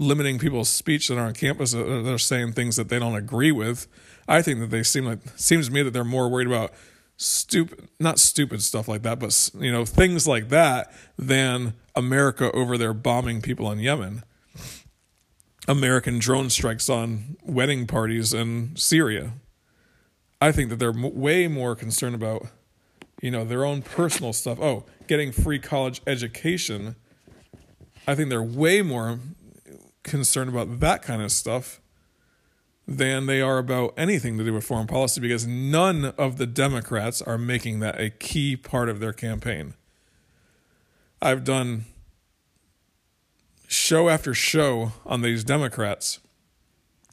limiting 0.00 0.38
people's 0.38 0.68
speech 0.68 1.08
that 1.08 1.18
are 1.18 1.26
on 1.26 1.34
campus 1.34 1.74
uh, 1.74 1.82
that 1.82 2.12
are 2.12 2.18
saying 2.18 2.52
things 2.52 2.76
that 2.76 2.88
they 2.88 2.98
don't 2.98 3.14
agree 3.14 3.52
with. 3.52 3.86
I 4.26 4.42
think 4.42 4.60
that 4.60 4.70
they 4.70 4.82
seem 4.82 5.04
like 5.04 5.18
seems 5.36 5.68
to 5.68 5.72
me 5.72 5.82
that 5.82 5.92
they're 5.92 6.04
more 6.04 6.28
worried 6.28 6.46
about 6.46 6.72
stupid 7.16 7.88
not 8.00 8.18
stupid 8.18 8.62
stuff 8.62 8.88
like 8.88 9.02
that, 9.02 9.18
but 9.18 9.50
you 9.58 9.70
know 9.70 9.84
things 9.84 10.26
like 10.26 10.48
that 10.48 10.92
than 11.18 11.74
America 11.94 12.50
over 12.52 12.76
there 12.76 12.94
bombing 12.94 13.40
people 13.42 13.70
in 13.70 13.78
Yemen. 13.78 14.24
American 15.68 16.18
drone 16.18 16.50
strikes 16.50 16.88
on 16.88 17.36
wedding 17.44 17.86
parties 17.86 18.34
in 18.34 18.74
Syria. 18.74 19.34
I 20.40 20.50
think 20.50 20.70
that 20.70 20.76
they're 20.76 20.90
way 20.90 21.46
more 21.46 21.76
concerned 21.76 22.14
about 22.14 22.46
you 23.20 23.30
know, 23.30 23.44
their 23.44 23.64
own 23.64 23.82
personal 23.82 24.32
stuff. 24.32 24.58
Oh, 24.60 24.84
getting 25.06 25.32
free 25.32 25.58
college 25.58 26.00
education. 26.06 26.96
I 28.06 28.14
think 28.14 28.30
they're 28.30 28.42
way 28.42 28.82
more 28.82 29.20
concerned 30.10 30.50
about 30.50 30.80
that 30.80 31.02
kind 31.02 31.22
of 31.22 31.32
stuff 31.32 31.80
than 32.86 33.26
they 33.26 33.40
are 33.40 33.58
about 33.58 33.94
anything 33.96 34.36
to 34.36 34.44
do 34.44 34.52
with 34.52 34.64
foreign 34.64 34.86
policy 34.86 35.20
because 35.20 35.46
none 35.46 36.06
of 36.18 36.36
the 36.36 36.46
Democrats 36.46 37.22
are 37.22 37.38
making 37.38 37.80
that 37.80 38.00
a 38.00 38.10
key 38.10 38.56
part 38.56 38.88
of 38.88 38.98
their 38.98 39.12
campaign. 39.12 39.74
I've 41.22 41.44
done 41.44 41.84
show 43.68 44.08
after 44.08 44.34
show 44.34 44.92
on 45.06 45.22
these 45.22 45.44
Democrats 45.44 46.18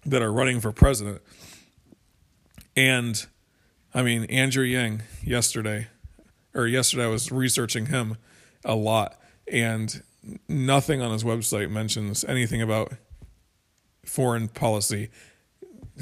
that 0.06 0.22
are 0.22 0.34
running 0.34 0.60
for 0.60 0.72
president. 0.72 1.22
And 2.76 3.26
I 3.94 4.02
mean, 4.02 4.24
Andrew 4.26 4.64
Yang 4.64 5.04
yesterday 5.24 5.88
or 6.58 6.66
yesterday 6.66 7.04
I 7.04 7.08
was 7.08 7.32
researching 7.32 7.88
him 7.88 8.18
a 8.66 8.76
lot, 8.76 9.20
and 9.50 10.02
nothing 10.48 11.02
on 11.02 11.12
his 11.12 11.24
website 11.24 11.70
mentions 11.70 12.24
anything 12.26 12.62
about 12.62 12.94
foreign 14.06 14.48
policy 14.48 15.10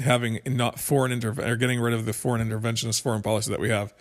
having 0.00 0.40
not 0.46 0.78
foreign 0.78 1.12
intervention 1.12 1.50
or 1.50 1.56
getting 1.56 1.80
rid 1.80 1.94
of 1.94 2.04
the 2.04 2.12
foreign 2.12 2.46
interventionist 2.46 3.00
foreign 3.00 3.22
policy 3.22 3.50
that 3.50 3.60
we 3.60 3.70
have. 3.70 3.94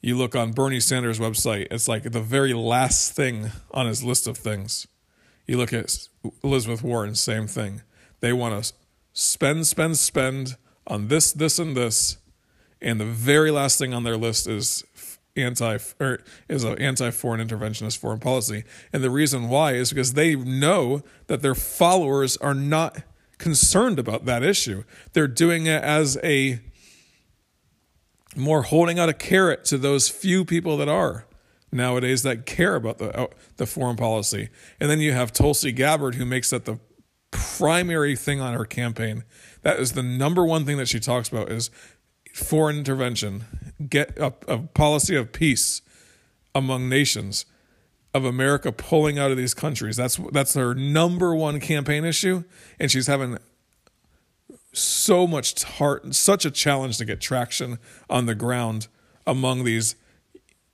You 0.00 0.16
look 0.16 0.34
on 0.34 0.52
Bernie 0.52 0.80
Sanders' 0.80 1.20
website, 1.20 1.68
it's 1.70 1.86
like 1.86 2.02
the 2.02 2.20
very 2.20 2.52
last 2.52 3.14
thing 3.14 3.50
on 3.70 3.86
his 3.86 4.02
list 4.02 4.26
of 4.26 4.36
things. 4.36 4.88
You 5.46 5.56
look 5.56 5.72
at 5.72 6.08
Elizabeth 6.42 6.82
Warren, 6.82 7.14
same 7.14 7.46
thing. 7.46 7.82
They 8.20 8.32
want 8.32 8.64
to 8.64 8.72
spend, 9.12 9.66
spend, 9.66 9.98
spend 9.98 10.56
on 10.86 11.08
this, 11.08 11.32
this, 11.32 11.58
and 11.58 11.76
this. 11.76 12.18
And 12.80 13.00
the 13.00 13.04
very 13.04 13.52
last 13.52 13.78
thing 13.78 13.94
on 13.94 14.02
their 14.02 14.16
list 14.16 14.48
is 14.48 14.84
anti 15.36 15.78
or 16.00 16.20
is 16.48 16.64
an 16.64 16.78
anti 16.78 17.10
foreign 17.10 17.46
interventionist 17.46 17.98
foreign 17.98 18.20
policy. 18.20 18.64
And 18.92 19.02
the 19.02 19.10
reason 19.10 19.48
why 19.48 19.74
is 19.74 19.90
because 19.90 20.14
they 20.14 20.36
know 20.36 21.02
that 21.26 21.42
their 21.42 21.54
followers 21.54 22.36
are 22.38 22.54
not 22.54 23.02
concerned 23.38 23.98
about 23.98 24.24
that 24.26 24.42
issue. 24.42 24.84
They're 25.12 25.28
doing 25.28 25.66
it 25.66 25.82
as 25.82 26.18
a 26.22 26.60
more 28.36 28.62
holding 28.62 28.98
out 28.98 29.08
a 29.08 29.14
carrot 29.14 29.64
to 29.66 29.78
those 29.78 30.08
few 30.08 30.44
people 30.44 30.76
that 30.78 30.88
are 30.88 31.26
nowadays 31.70 32.22
that 32.22 32.46
care 32.46 32.76
about 32.76 32.98
the 32.98 33.16
uh, 33.18 33.26
the 33.56 33.66
foreign 33.66 33.96
policy. 33.96 34.48
And 34.80 34.90
then 34.90 35.00
you 35.00 35.12
have 35.12 35.32
Tulsi 35.32 35.72
Gabbard 35.72 36.14
who 36.16 36.24
makes 36.24 36.50
that 36.50 36.64
the 36.64 36.78
primary 37.30 38.14
thing 38.14 38.40
on 38.40 38.54
her 38.54 38.64
campaign. 38.64 39.24
That 39.62 39.80
is 39.80 39.92
the 39.92 40.02
number 40.02 40.44
one 40.44 40.64
thing 40.64 40.76
that 40.76 40.88
she 40.88 41.00
talks 41.00 41.28
about 41.28 41.50
is 41.50 41.70
foreign 42.32 42.78
intervention, 42.78 43.44
get 43.88 44.16
a, 44.18 44.32
a 44.48 44.58
policy 44.58 45.16
of 45.16 45.32
peace 45.32 45.82
among 46.54 46.88
nations, 46.88 47.46
of 48.14 48.24
America 48.24 48.72
pulling 48.72 49.18
out 49.18 49.30
of 49.30 49.36
these 49.36 49.54
countries. 49.54 49.96
That's 49.96 50.16
that's 50.32 50.54
her 50.54 50.74
number 50.74 51.34
one 51.34 51.60
campaign 51.60 52.04
issue, 52.04 52.44
and 52.78 52.90
she's 52.90 53.06
having 53.06 53.38
so 54.72 55.26
much 55.26 55.62
heart, 55.64 56.14
such 56.14 56.44
a 56.44 56.50
challenge 56.50 56.98
to 56.98 57.04
get 57.04 57.20
traction 57.20 57.78
on 58.08 58.26
the 58.26 58.34
ground 58.34 58.88
among 59.26 59.64
these 59.64 59.96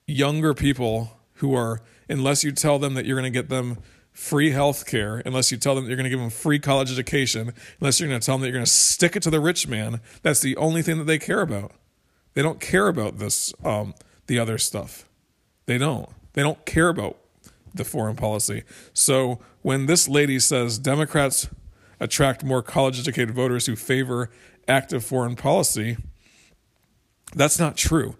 younger 0.07 0.53
people 0.53 1.17
who 1.35 1.53
are, 1.53 1.81
unless 2.07 2.43
you 2.43 2.51
tell 2.51 2.79
them 2.79 2.93
that 2.93 3.05
you're 3.05 3.19
going 3.19 3.31
to 3.31 3.37
get 3.37 3.49
them 3.49 3.77
free 4.19 4.51
health 4.51 4.85
care 4.85 5.23
unless 5.25 5.49
you 5.49 5.57
tell 5.57 5.75
them 5.75 5.87
you're 5.87 5.95
going 5.95 6.03
to 6.03 6.09
give 6.09 6.19
them 6.19 6.29
free 6.29 6.59
college 6.59 6.91
education, 6.91 7.53
unless 7.79 7.99
you're 7.99 8.09
going 8.09 8.19
to 8.19 8.25
tell 8.25 8.35
them 8.35 8.41
that 8.41 8.47
you're 8.47 8.57
going 8.57 8.65
to 8.65 8.69
stick 8.69 9.15
it 9.15 9.23
to 9.23 9.29
the 9.29 9.39
rich 9.39 9.65
man. 9.65 10.01
That's 10.23 10.41
the 10.41 10.57
only 10.57 10.81
thing 10.81 10.97
that 10.97 11.05
they 11.05 11.17
care 11.17 11.39
about. 11.39 11.71
They 12.33 12.41
don't 12.41 12.59
care 12.59 12.89
about 12.89 13.17
this, 13.17 13.53
um, 13.63 13.95
the 14.27 14.37
other 14.37 14.57
stuff. 14.57 15.07
They 15.67 15.77
don't. 15.77 16.09
They 16.33 16.43
don't 16.43 16.63
care 16.65 16.89
about 16.89 17.17
the 17.73 17.85
foreign 17.85 18.17
policy. 18.17 18.63
So 18.93 19.39
when 19.61 19.85
this 19.85 20.09
lady 20.09 20.37
says 20.39 20.77
Democrats 20.77 21.47
attract 22.01 22.43
more 22.43 22.61
college 22.61 22.99
educated 22.99 23.33
voters 23.33 23.67
who 23.67 23.77
favor 23.77 24.29
active 24.67 25.05
foreign 25.05 25.37
policy, 25.37 25.95
that's 27.33 27.57
not 27.57 27.77
true. 27.77 28.17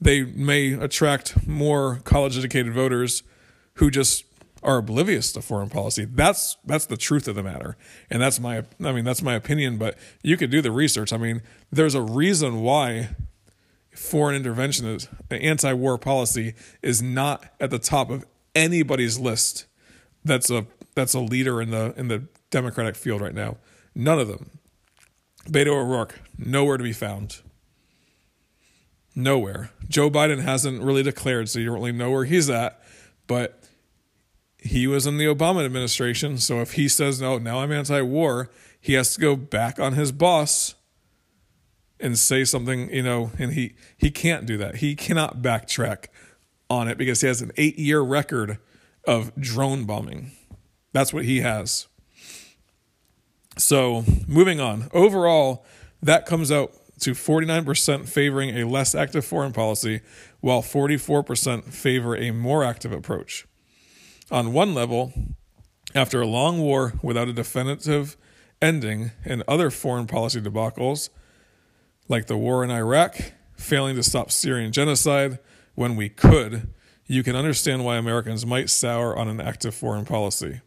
They 0.00 0.22
may 0.22 0.74
attract 0.74 1.46
more 1.46 1.96
college 2.04 2.38
educated 2.38 2.72
voters 2.72 3.24
who 3.74 3.90
just 3.90 4.24
are 4.62 4.78
oblivious 4.78 5.32
to 5.32 5.42
foreign 5.42 5.70
policy. 5.70 6.04
That's 6.04 6.56
that's 6.64 6.86
the 6.86 6.96
truth 6.96 7.28
of 7.28 7.34
the 7.34 7.42
matter, 7.42 7.76
and 8.10 8.20
that's 8.20 8.38
my 8.40 8.64
I 8.82 8.92
mean 8.92 9.04
that's 9.04 9.22
my 9.22 9.34
opinion. 9.34 9.78
But 9.78 9.96
you 10.22 10.36
could 10.36 10.50
do 10.50 10.60
the 10.60 10.70
research. 10.70 11.12
I 11.12 11.16
mean, 11.16 11.42
there's 11.70 11.94
a 11.94 12.02
reason 12.02 12.60
why 12.60 13.10
foreign 13.94 14.36
intervention 14.36 14.86
is 14.86 15.08
anti-war 15.30 15.98
policy 15.98 16.54
is 16.82 17.02
not 17.02 17.44
at 17.60 17.70
the 17.70 17.78
top 17.78 18.10
of 18.10 18.24
anybody's 18.54 19.18
list. 19.18 19.66
That's 20.24 20.50
a 20.50 20.66
that's 20.94 21.14
a 21.14 21.20
leader 21.20 21.60
in 21.62 21.70
the 21.70 21.94
in 21.96 22.08
the 22.08 22.24
Democratic 22.50 22.96
field 22.96 23.20
right 23.20 23.34
now. 23.34 23.56
None 23.94 24.18
of 24.18 24.28
them. 24.28 24.50
Beto 25.46 25.68
O'Rourke 25.68 26.20
nowhere 26.38 26.76
to 26.76 26.84
be 26.84 26.92
found. 26.92 27.40
Nowhere. 29.14 29.70
Joe 29.88 30.10
Biden 30.10 30.40
hasn't 30.40 30.82
really 30.82 31.02
declared, 31.02 31.48
so 31.48 31.58
you 31.58 31.66
don't 31.66 31.74
really 31.74 31.92
know 31.92 32.10
where 32.10 32.24
he's 32.24 32.48
at. 32.48 32.80
But 33.26 33.59
he 34.62 34.86
was 34.86 35.06
in 35.06 35.16
the 35.16 35.24
Obama 35.26 35.64
administration. 35.64 36.38
So 36.38 36.60
if 36.60 36.72
he 36.72 36.88
says, 36.88 37.20
no, 37.20 37.38
now 37.38 37.60
I'm 37.60 37.72
anti 37.72 38.02
war, 38.02 38.50
he 38.80 38.94
has 38.94 39.14
to 39.14 39.20
go 39.20 39.36
back 39.36 39.78
on 39.78 39.94
his 39.94 40.12
boss 40.12 40.74
and 41.98 42.18
say 42.18 42.44
something, 42.44 42.92
you 42.92 43.02
know, 43.02 43.30
and 43.38 43.52
he, 43.52 43.74
he 43.96 44.10
can't 44.10 44.46
do 44.46 44.56
that. 44.58 44.76
He 44.76 44.94
cannot 44.94 45.42
backtrack 45.42 46.06
on 46.68 46.88
it 46.88 46.96
because 46.96 47.20
he 47.20 47.26
has 47.26 47.42
an 47.42 47.52
eight 47.56 47.78
year 47.78 48.00
record 48.00 48.58
of 49.06 49.34
drone 49.36 49.84
bombing. 49.84 50.32
That's 50.92 51.12
what 51.12 51.24
he 51.24 51.40
has. 51.40 51.88
So 53.58 54.04
moving 54.26 54.60
on. 54.60 54.88
Overall, 54.92 55.64
that 56.02 56.26
comes 56.26 56.50
out 56.50 56.72
to 57.00 57.12
49% 57.12 58.08
favoring 58.08 58.58
a 58.58 58.66
less 58.66 58.94
active 58.94 59.24
foreign 59.24 59.52
policy, 59.52 60.00
while 60.40 60.62
44% 60.62 61.64
favor 61.64 62.16
a 62.16 62.30
more 62.30 62.62
active 62.62 62.92
approach. 62.92 63.46
On 64.30 64.52
one 64.52 64.74
level, 64.74 65.12
after 65.94 66.20
a 66.20 66.26
long 66.26 66.60
war 66.60 66.94
without 67.02 67.28
a 67.28 67.32
definitive 67.32 68.16
ending 68.62 69.10
and 69.24 69.42
other 69.48 69.70
foreign 69.70 70.06
policy 70.06 70.40
debacles, 70.40 71.08
like 72.08 72.26
the 72.26 72.36
war 72.36 72.62
in 72.62 72.70
Iraq, 72.70 73.32
failing 73.56 73.96
to 73.96 74.02
stop 74.02 74.30
Syrian 74.30 74.70
genocide 74.70 75.38
when 75.74 75.96
we 75.96 76.08
could, 76.08 76.72
you 77.06 77.24
can 77.24 77.34
understand 77.34 77.84
why 77.84 77.96
Americans 77.96 78.46
might 78.46 78.70
sour 78.70 79.16
on 79.16 79.26
an 79.26 79.40
active 79.40 79.74
foreign 79.74 80.04
policy. 80.04 80.60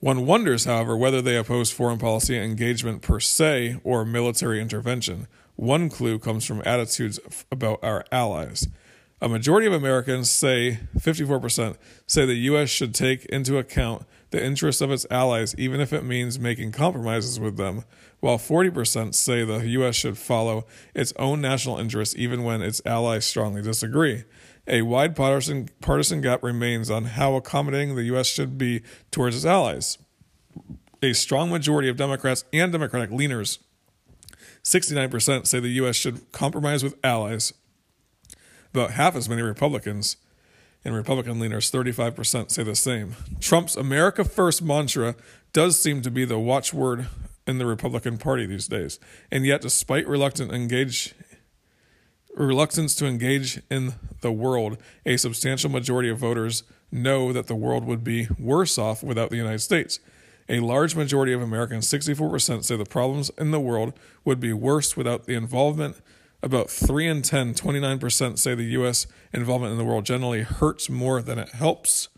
One 0.00 0.24
wonders, 0.24 0.64
however, 0.64 0.96
whether 0.96 1.20
they 1.20 1.36
oppose 1.36 1.70
foreign 1.70 1.98
policy 1.98 2.38
engagement 2.38 3.02
per 3.02 3.20
se 3.20 3.80
or 3.84 4.06
military 4.06 4.60
intervention. 4.60 5.26
One 5.56 5.90
clue 5.90 6.18
comes 6.18 6.46
from 6.46 6.62
attitudes 6.64 7.18
about 7.50 7.80
our 7.82 8.04
allies. 8.10 8.68
A 9.20 9.28
majority 9.28 9.66
of 9.66 9.72
Americans 9.72 10.30
say, 10.30 10.78
54%, 10.96 11.76
say 12.06 12.24
the 12.24 12.34
U.S. 12.34 12.70
should 12.70 12.94
take 12.94 13.24
into 13.26 13.58
account 13.58 14.06
the 14.30 14.44
interests 14.44 14.80
of 14.80 14.92
its 14.92 15.06
allies, 15.10 15.56
even 15.58 15.80
if 15.80 15.92
it 15.92 16.04
means 16.04 16.38
making 16.38 16.70
compromises 16.70 17.40
with 17.40 17.56
them, 17.56 17.82
while 18.20 18.38
40% 18.38 19.16
say 19.16 19.44
the 19.44 19.66
U.S. 19.70 19.96
should 19.96 20.18
follow 20.18 20.66
its 20.94 21.12
own 21.18 21.40
national 21.40 21.78
interests, 21.78 22.14
even 22.16 22.44
when 22.44 22.62
its 22.62 22.80
allies 22.86 23.26
strongly 23.26 23.60
disagree. 23.60 24.22
A 24.68 24.82
wide 24.82 25.16
partisan, 25.16 25.68
partisan 25.80 26.20
gap 26.20 26.44
remains 26.44 26.88
on 26.88 27.06
how 27.06 27.34
accommodating 27.34 27.96
the 27.96 28.04
U.S. 28.04 28.28
should 28.28 28.56
be 28.56 28.82
towards 29.10 29.34
its 29.34 29.44
allies. 29.44 29.98
A 31.02 31.12
strong 31.12 31.50
majority 31.50 31.88
of 31.88 31.96
Democrats 31.96 32.44
and 32.52 32.70
Democratic 32.70 33.10
leaners, 33.10 33.58
69%, 34.62 35.46
say 35.48 35.58
the 35.58 35.68
U.S. 35.70 35.96
should 35.96 36.30
compromise 36.30 36.84
with 36.84 36.94
allies 37.02 37.52
about 38.72 38.92
half 38.92 39.16
as 39.16 39.28
many 39.28 39.42
Republicans 39.42 40.16
and 40.84 40.94
Republican 40.94 41.40
leaners, 41.40 41.70
35%, 41.70 42.50
say 42.50 42.62
the 42.62 42.74
same. 42.74 43.16
Trump's 43.40 43.76
America 43.76 44.24
First 44.24 44.62
mantra 44.62 45.16
does 45.52 45.78
seem 45.80 46.02
to 46.02 46.10
be 46.10 46.24
the 46.24 46.38
watchword 46.38 47.08
in 47.46 47.58
the 47.58 47.66
Republican 47.66 48.18
Party 48.18 48.46
these 48.46 48.68
days. 48.68 49.00
And 49.30 49.44
yet, 49.44 49.60
despite 49.60 50.06
reluctant 50.06 50.52
engage 50.52 51.14
reluctance 52.34 52.94
to 52.94 53.06
engage 53.06 53.60
in 53.68 53.94
the 54.20 54.30
world, 54.30 54.78
a 55.04 55.16
substantial 55.16 55.70
majority 55.70 56.08
of 56.08 56.18
voters 56.18 56.62
know 56.92 57.32
that 57.32 57.48
the 57.48 57.56
world 57.56 57.84
would 57.84 58.04
be 58.04 58.28
worse 58.38 58.78
off 58.78 59.02
without 59.02 59.30
the 59.30 59.36
United 59.36 59.58
States. 59.58 59.98
A 60.48 60.60
large 60.60 60.94
majority 60.94 61.32
of 61.32 61.42
Americans, 61.42 61.88
64%, 61.88 62.64
say 62.64 62.76
the 62.76 62.84
problems 62.84 63.30
in 63.36 63.50
the 63.50 63.60
world 63.60 63.92
would 64.24 64.40
be 64.40 64.52
worse 64.52 64.96
without 64.96 65.24
the 65.24 65.34
involvement 65.34 65.96
about 66.42 66.70
3 66.70 67.08
in 67.08 67.22
10, 67.22 67.54
29% 67.54 68.38
say 68.38 68.54
the 68.54 68.64
U.S. 68.64 69.06
involvement 69.32 69.72
in 69.72 69.78
the 69.78 69.84
world 69.84 70.04
generally 70.04 70.42
hurts 70.42 70.88
more 70.88 71.20
than 71.20 71.38
it 71.38 71.50
helps. 71.50 72.08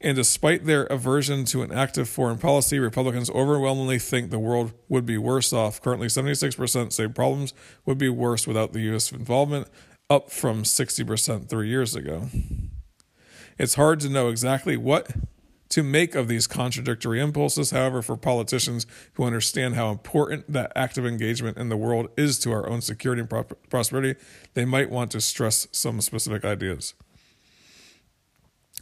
And 0.00 0.16
despite 0.16 0.66
their 0.66 0.84
aversion 0.84 1.44
to 1.46 1.62
an 1.62 1.72
active 1.72 2.08
foreign 2.08 2.38
policy, 2.38 2.78
Republicans 2.78 3.30
overwhelmingly 3.30 3.98
think 3.98 4.30
the 4.30 4.38
world 4.38 4.72
would 4.88 5.06
be 5.06 5.18
worse 5.18 5.52
off. 5.52 5.80
Currently, 5.80 6.08
76% 6.08 6.92
say 6.92 7.08
problems 7.08 7.54
would 7.84 7.98
be 7.98 8.08
worse 8.08 8.46
without 8.46 8.72
the 8.72 8.80
U.S. 8.80 9.10
involvement, 9.10 9.68
up 10.08 10.30
from 10.30 10.62
60% 10.62 11.48
three 11.48 11.68
years 11.68 11.96
ago. 11.96 12.28
It's 13.58 13.74
hard 13.74 14.00
to 14.00 14.10
know 14.10 14.28
exactly 14.28 14.76
what 14.76 15.10
to 15.68 15.82
make 15.82 16.14
of 16.14 16.28
these 16.28 16.46
contradictory 16.46 17.20
impulses. 17.20 17.70
However, 17.70 18.02
for 18.02 18.16
politicians 18.16 18.86
who 19.14 19.24
understand 19.24 19.74
how 19.74 19.90
important 19.90 20.50
that 20.52 20.72
active 20.76 21.04
engagement 21.04 21.56
in 21.56 21.68
the 21.68 21.76
world 21.76 22.08
is 22.16 22.38
to 22.40 22.52
our 22.52 22.68
own 22.68 22.80
security 22.80 23.22
and 23.22 23.46
prosperity, 23.68 24.18
they 24.54 24.64
might 24.64 24.90
want 24.90 25.10
to 25.12 25.20
stress 25.20 25.66
some 25.72 26.00
specific 26.00 26.44
ideas. 26.44 26.94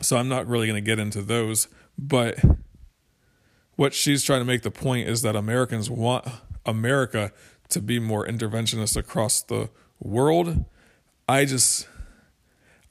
So 0.00 0.16
I'm 0.16 0.28
not 0.28 0.46
really 0.46 0.66
going 0.66 0.82
to 0.82 0.86
get 0.86 0.98
into 0.98 1.22
those, 1.22 1.68
but 1.96 2.38
what 3.76 3.94
she's 3.94 4.22
trying 4.22 4.40
to 4.40 4.44
make 4.44 4.62
the 4.62 4.70
point 4.70 5.08
is 5.08 5.22
that 5.22 5.36
Americans 5.36 5.88
want 5.88 6.26
America 6.66 7.32
to 7.70 7.80
be 7.80 7.98
more 7.98 8.26
interventionist 8.26 8.96
across 8.96 9.42
the 9.42 9.70
world. 10.00 10.64
I 11.28 11.44
just 11.44 11.88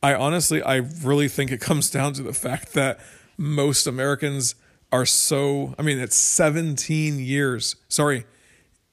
I 0.02 0.14
honestly 0.14 0.62
I 0.62 0.78
really 0.78 1.28
think 1.28 1.52
it 1.52 1.62
comes 1.62 1.90
down 1.90 2.14
to 2.14 2.24
the 2.24 2.34
fact 2.34 2.74
that 2.74 3.00
most 3.38 3.88
Americans 3.88 4.56
are 4.92 5.06
so, 5.06 5.74
I 5.80 5.82
mean, 5.82 6.00
it's 6.00 6.16
17 6.16 7.18
years, 7.18 7.76
sorry, 7.90 8.26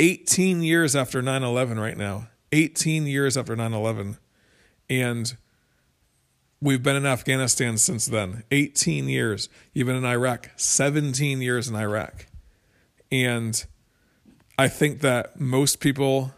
18 0.01 0.63
years 0.63 0.97
after 0.97 1.21
9 1.21 1.43
11 1.43 1.79
right 1.79 1.97
now. 1.97 2.29
18 2.53 3.07
years 3.07 3.37
after 3.37 3.55
9 3.55 3.73
11. 3.73 4.17
And 4.89 5.37
we've 6.61 6.83
been 6.83 6.97
in 6.97 7.05
Afghanistan 7.05 7.77
since 7.77 8.07
then. 8.07 8.43
18 8.51 9.09
years. 9.09 9.51
You've 9.75 9.87
been 9.87 9.97
in 9.97 10.07
Iraq. 10.07 10.51
17 10.57 11.43
years 11.43 11.69
in 11.69 11.77
Iraq. 11.77 12.27
And 13.13 13.63
I 14.59 14.69
think 14.69 15.01
that 15.01 15.39
most 15.39 15.81
people 15.81 16.33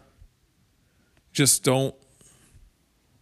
just 1.31 1.63
don't, 1.63 1.95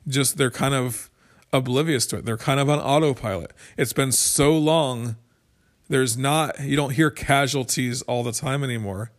just, 0.07 0.37
they're 0.37 0.49
kind 0.49 0.73
of, 0.73 1.10
oblivious 1.53 2.05
to 2.07 2.17
it. 2.17 2.25
They're 2.25 2.37
kind 2.37 2.59
of 2.59 2.69
on 2.69 2.79
autopilot. 2.79 3.51
It's 3.77 3.93
been 3.93 4.11
so 4.11 4.57
long. 4.57 5.15
There's 5.89 6.17
not, 6.17 6.59
you 6.61 6.75
don't 6.75 6.91
hear 6.91 7.09
casualties 7.09 8.01
all 8.03 8.23
the 8.23 8.31
time 8.31 8.63
anymore 8.63 9.11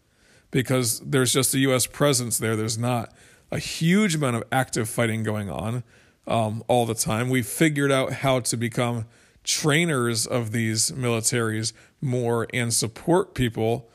because 0.51 1.01
there's 1.01 1.33
just 1.33 1.55
a 1.55 1.59
U.S. 1.61 1.87
presence 1.87 2.38
there. 2.38 2.57
There's 2.57 2.79
not 2.79 3.12
a 3.51 3.59
huge 3.59 4.14
amount 4.14 4.37
of 4.37 4.45
active 4.51 4.88
fighting 4.88 5.23
going 5.23 5.51
on 5.51 5.83
um, 6.27 6.62
all 6.68 6.87
the 6.87 6.95
time. 6.95 7.29
We've 7.29 7.47
figured 7.47 7.92
out 7.92 8.12
how 8.12 8.40
to 8.40 8.57
become 8.57 9.07
trainers 9.45 10.27
of 10.27 10.53
these 10.53 10.92
militaries 10.92 11.73
more 12.01 12.47
and 12.55 12.73
support 12.73 13.35
people 13.35 13.90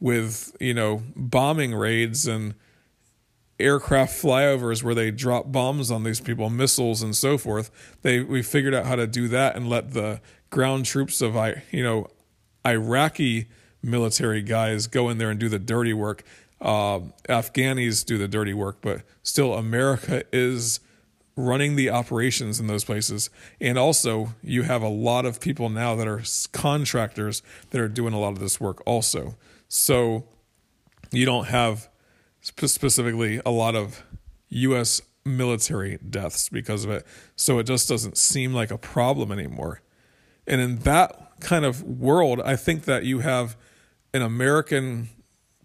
with, 0.00 0.56
you 0.60 0.74
know, 0.74 1.02
bombing 1.16 1.74
raids 1.74 2.26
and 2.26 2.54
aircraft 3.60 4.22
flyovers 4.22 4.82
where 4.82 4.94
they 4.94 5.10
drop 5.10 5.50
bombs 5.50 5.90
on 5.90 6.04
these 6.04 6.20
people, 6.20 6.50
missiles 6.50 7.02
and 7.02 7.16
so 7.16 7.38
forth. 7.38 7.70
They 8.02 8.20
we 8.20 8.42
figured 8.42 8.74
out 8.74 8.86
how 8.86 8.96
to 8.96 9.06
do 9.06 9.28
that 9.28 9.56
and 9.56 9.68
let 9.68 9.92
the 9.92 10.20
ground 10.50 10.86
troops 10.86 11.20
of 11.20 11.36
I 11.36 11.62
you 11.70 11.82
know 11.82 12.08
Iraqi 12.66 13.48
military 13.82 14.42
guys 14.42 14.86
go 14.86 15.08
in 15.08 15.18
there 15.18 15.30
and 15.30 15.38
do 15.38 15.48
the 15.48 15.58
dirty 15.58 15.92
work. 15.92 16.24
Uh, 16.60 17.00
Afghanis 17.28 18.04
do 18.04 18.18
the 18.18 18.26
dirty 18.28 18.52
work, 18.52 18.78
but 18.80 19.02
still 19.22 19.54
America 19.54 20.24
is 20.32 20.80
running 21.36 21.76
the 21.76 21.88
operations 21.88 22.58
in 22.58 22.66
those 22.66 22.84
places. 22.84 23.30
And 23.60 23.78
also, 23.78 24.34
you 24.42 24.62
have 24.64 24.82
a 24.82 24.88
lot 24.88 25.24
of 25.24 25.40
people 25.40 25.68
now 25.68 25.94
that 25.94 26.08
are 26.08 26.22
contractors 26.52 27.42
that 27.70 27.80
are 27.80 27.88
doing 27.88 28.12
a 28.12 28.18
lot 28.18 28.32
of 28.32 28.40
this 28.40 28.60
work 28.60 28.82
also. 28.84 29.36
So 29.68 30.24
you 31.12 31.24
don't 31.24 31.46
have 31.46 31.88
specifically 32.40 33.40
a 33.44 33.50
lot 33.50 33.74
of 33.74 34.04
U.S. 34.48 35.02
military 35.24 35.98
deaths 36.08 36.48
because 36.48 36.84
of 36.84 36.90
it. 36.90 37.06
So 37.36 37.58
it 37.58 37.64
just 37.64 37.88
doesn't 37.88 38.16
seem 38.16 38.52
like 38.52 38.70
a 38.70 38.78
problem 38.78 39.30
anymore. 39.32 39.82
And 40.46 40.60
in 40.60 40.78
that 40.80 41.40
kind 41.40 41.64
of 41.64 41.82
world, 41.82 42.40
I 42.44 42.56
think 42.56 42.84
that 42.84 43.04
you 43.04 43.20
have 43.20 43.56
an 44.14 44.22
American 44.22 45.10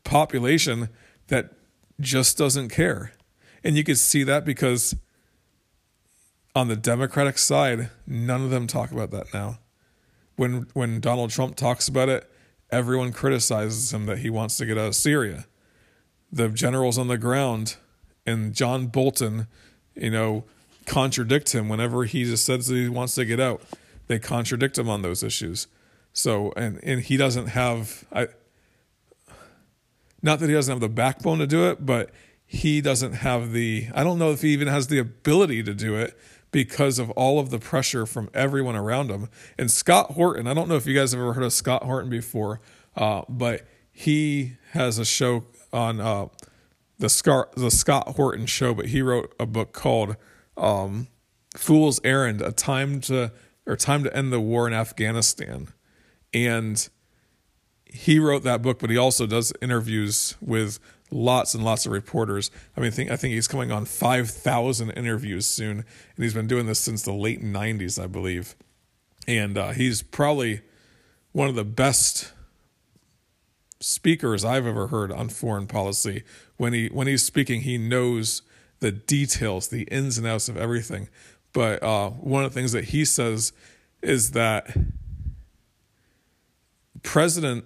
population 0.03 0.89
that 1.27 1.51
just 1.99 2.37
doesn't 2.37 2.69
care. 2.69 3.13
And 3.63 3.77
you 3.77 3.83
can 3.83 3.95
see 3.95 4.23
that 4.23 4.43
because 4.43 4.95
on 6.55 6.67
the 6.67 6.75
Democratic 6.75 7.37
side, 7.37 7.89
none 8.05 8.43
of 8.43 8.49
them 8.49 8.67
talk 8.67 8.91
about 8.91 9.11
that 9.11 9.33
now. 9.33 9.59
When 10.35 10.67
when 10.73 10.99
Donald 10.99 11.29
Trump 11.29 11.55
talks 11.55 11.87
about 11.87 12.09
it, 12.09 12.29
everyone 12.71 13.13
criticizes 13.13 13.93
him 13.93 14.07
that 14.07 14.19
he 14.19 14.29
wants 14.29 14.57
to 14.57 14.65
get 14.65 14.77
out 14.77 14.87
of 14.87 14.95
Syria 14.95 15.45
the 16.33 16.49
generals 16.49 16.97
on 16.97 17.07
the 17.07 17.17
ground 17.17 17.75
and 18.25 18.53
John 18.53 18.87
Bolton, 18.87 19.47
you 19.95 20.09
know, 20.09 20.45
contradict 20.85 21.53
him 21.53 21.69
whenever 21.69 22.05
he 22.05 22.23
just 22.23 22.45
says 22.45 22.67
that 22.67 22.75
he 22.75 22.89
wants 22.89 23.15
to 23.15 23.23
get 23.23 23.39
out. 23.39 23.61
They 24.07 24.19
contradict 24.19 24.77
him 24.77 24.89
on 24.89 25.03
those 25.03 25.23
issues. 25.23 25.67
So 26.11 26.51
and 26.57 26.79
and 26.83 27.01
he 27.01 27.17
doesn't 27.17 27.47
have 27.47 28.05
I 28.11 28.27
not 30.21 30.39
that 30.39 30.47
he 30.47 30.55
doesn't 30.55 30.71
have 30.71 30.81
the 30.81 30.89
backbone 30.89 31.39
to 31.39 31.47
do 31.47 31.69
it, 31.69 31.85
but 31.85 32.09
he 32.45 32.81
doesn't 32.81 33.13
have 33.13 33.51
the 33.51 33.87
I 33.93 34.03
don't 34.03 34.17
know 34.17 34.31
if 34.31 34.41
he 34.41 34.49
even 34.49 34.67
has 34.67 34.87
the 34.87 34.97
ability 34.99 35.61
to 35.63 35.73
do 35.73 35.95
it 35.95 36.17
because 36.51 36.99
of 36.99 37.09
all 37.11 37.39
of 37.39 37.49
the 37.49 37.59
pressure 37.59 38.05
from 38.05 38.29
everyone 38.33 38.75
around 38.75 39.09
him. 39.09 39.29
And 39.57 39.69
Scott 39.69 40.11
Horton, 40.11 40.47
I 40.47 40.53
don't 40.53 40.67
know 40.67 40.75
if 40.75 40.85
you 40.85 40.95
guys 40.95 41.11
have 41.11 41.21
ever 41.21 41.33
heard 41.33 41.43
of 41.43 41.53
Scott 41.53 41.83
Horton 41.83 42.09
before, 42.09 42.61
uh, 42.95 43.23
but 43.29 43.67
he 43.91 44.53
has 44.71 44.99
a 44.99 45.05
show 45.05 45.45
on 45.73 45.99
uh, 45.99 46.27
the 46.99 47.09
Scar- 47.09 47.49
the 47.55 47.71
Scott 47.71 48.09
Horton 48.15 48.45
show, 48.45 48.73
but 48.73 48.87
he 48.87 49.01
wrote 49.01 49.33
a 49.39 49.45
book 49.45 49.73
called 49.73 50.15
um, 50.55 51.07
"Fool's 51.57 51.99
Errand: 52.03 52.41
A 52.41 52.51
Time 52.51 53.01
to 53.01 53.31
or 53.65 53.75
Time 53.75 54.03
to 54.03 54.15
End 54.15 54.31
the 54.31 54.39
War 54.39 54.67
in 54.67 54.73
Afghanistan," 54.73 55.69
and 56.33 56.87
he 57.85 58.17
wrote 58.17 58.43
that 58.43 58.61
book, 58.61 58.79
but 58.79 58.89
he 58.89 58.97
also 58.97 59.27
does 59.27 59.53
interviews 59.61 60.35
with 60.41 60.79
lots 61.11 61.53
and 61.53 61.63
lots 61.63 61.85
of 61.85 61.91
reporters. 61.91 62.49
I 62.75 62.81
mean, 62.81 62.87
I 62.87 62.91
think 62.91 63.11
I 63.11 63.15
think 63.15 63.33
he's 63.35 63.47
coming 63.47 63.71
on 63.71 63.85
five 63.85 64.29
thousand 64.29 64.91
interviews 64.91 65.45
soon, 65.45 65.77
and 65.77 66.23
he's 66.23 66.33
been 66.33 66.47
doing 66.47 66.65
this 66.65 66.79
since 66.79 67.03
the 67.03 67.13
late 67.13 67.43
'90s, 67.43 68.01
I 68.01 68.07
believe. 68.07 68.55
And 69.27 69.57
uh, 69.57 69.71
he's 69.71 70.01
probably 70.01 70.61
one 71.31 71.47
of 71.47 71.55
the 71.55 71.63
best 71.63 72.32
speakers 73.83 74.45
I've 74.45 74.65
ever 74.65 74.87
heard 74.87 75.11
on 75.11 75.29
foreign 75.29 75.67
policy. 75.67 76.23
When 76.57 76.73
he 76.73 76.87
when 76.87 77.07
he's 77.07 77.23
speaking, 77.23 77.61
he 77.61 77.77
knows 77.77 78.41
the 78.79 78.91
details, 78.91 79.67
the 79.67 79.83
ins 79.83 80.17
and 80.17 80.25
outs 80.25 80.49
of 80.49 80.57
everything. 80.57 81.09
But 81.51 81.83
uh, 81.83 82.09
one 82.09 82.43
of 82.43 82.53
the 82.53 82.59
things 82.59 82.71
that 82.71 82.85
he 82.85 83.05
says 83.05 83.53
is 84.01 84.31
that 84.31 84.75
president, 87.03 87.65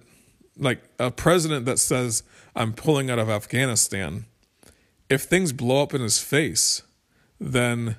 like 0.56 0.82
a 0.98 1.10
president 1.10 1.64
that 1.66 1.78
says, 1.78 2.22
"I'm 2.54 2.72
pulling 2.72 3.10
out 3.10 3.18
of 3.18 3.30
Afghanistan," 3.30 4.26
if 5.08 5.22
things 5.22 5.52
blow 5.52 5.82
up 5.82 5.94
in 5.94 6.00
his 6.00 6.18
face, 6.18 6.82
then 7.40 7.96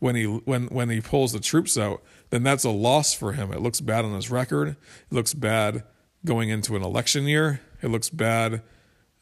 when 0.00 0.16
he 0.16 0.24
when 0.24 0.66
when 0.66 0.90
he 0.90 1.00
pulls 1.00 1.32
the 1.32 1.40
troops 1.40 1.78
out, 1.78 2.02
then 2.30 2.42
that's 2.42 2.64
a 2.64 2.70
loss 2.70 3.14
for 3.14 3.32
him. 3.32 3.52
It 3.52 3.60
looks 3.60 3.80
bad 3.80 4.04
on 4.04 4.14
his 4.14 4.30
record. 4.30 4.70
It 4.70 5.14
looks 5.14 5.32
bad 5.32 5.84
going 6.24 6.48
into 6.48 6.76
an 6.76 6.82
election 6.82 7.24
year. 7.24 7.60
It 7.82 7.88
looks 7.88 8.10
bad 8.10 8.62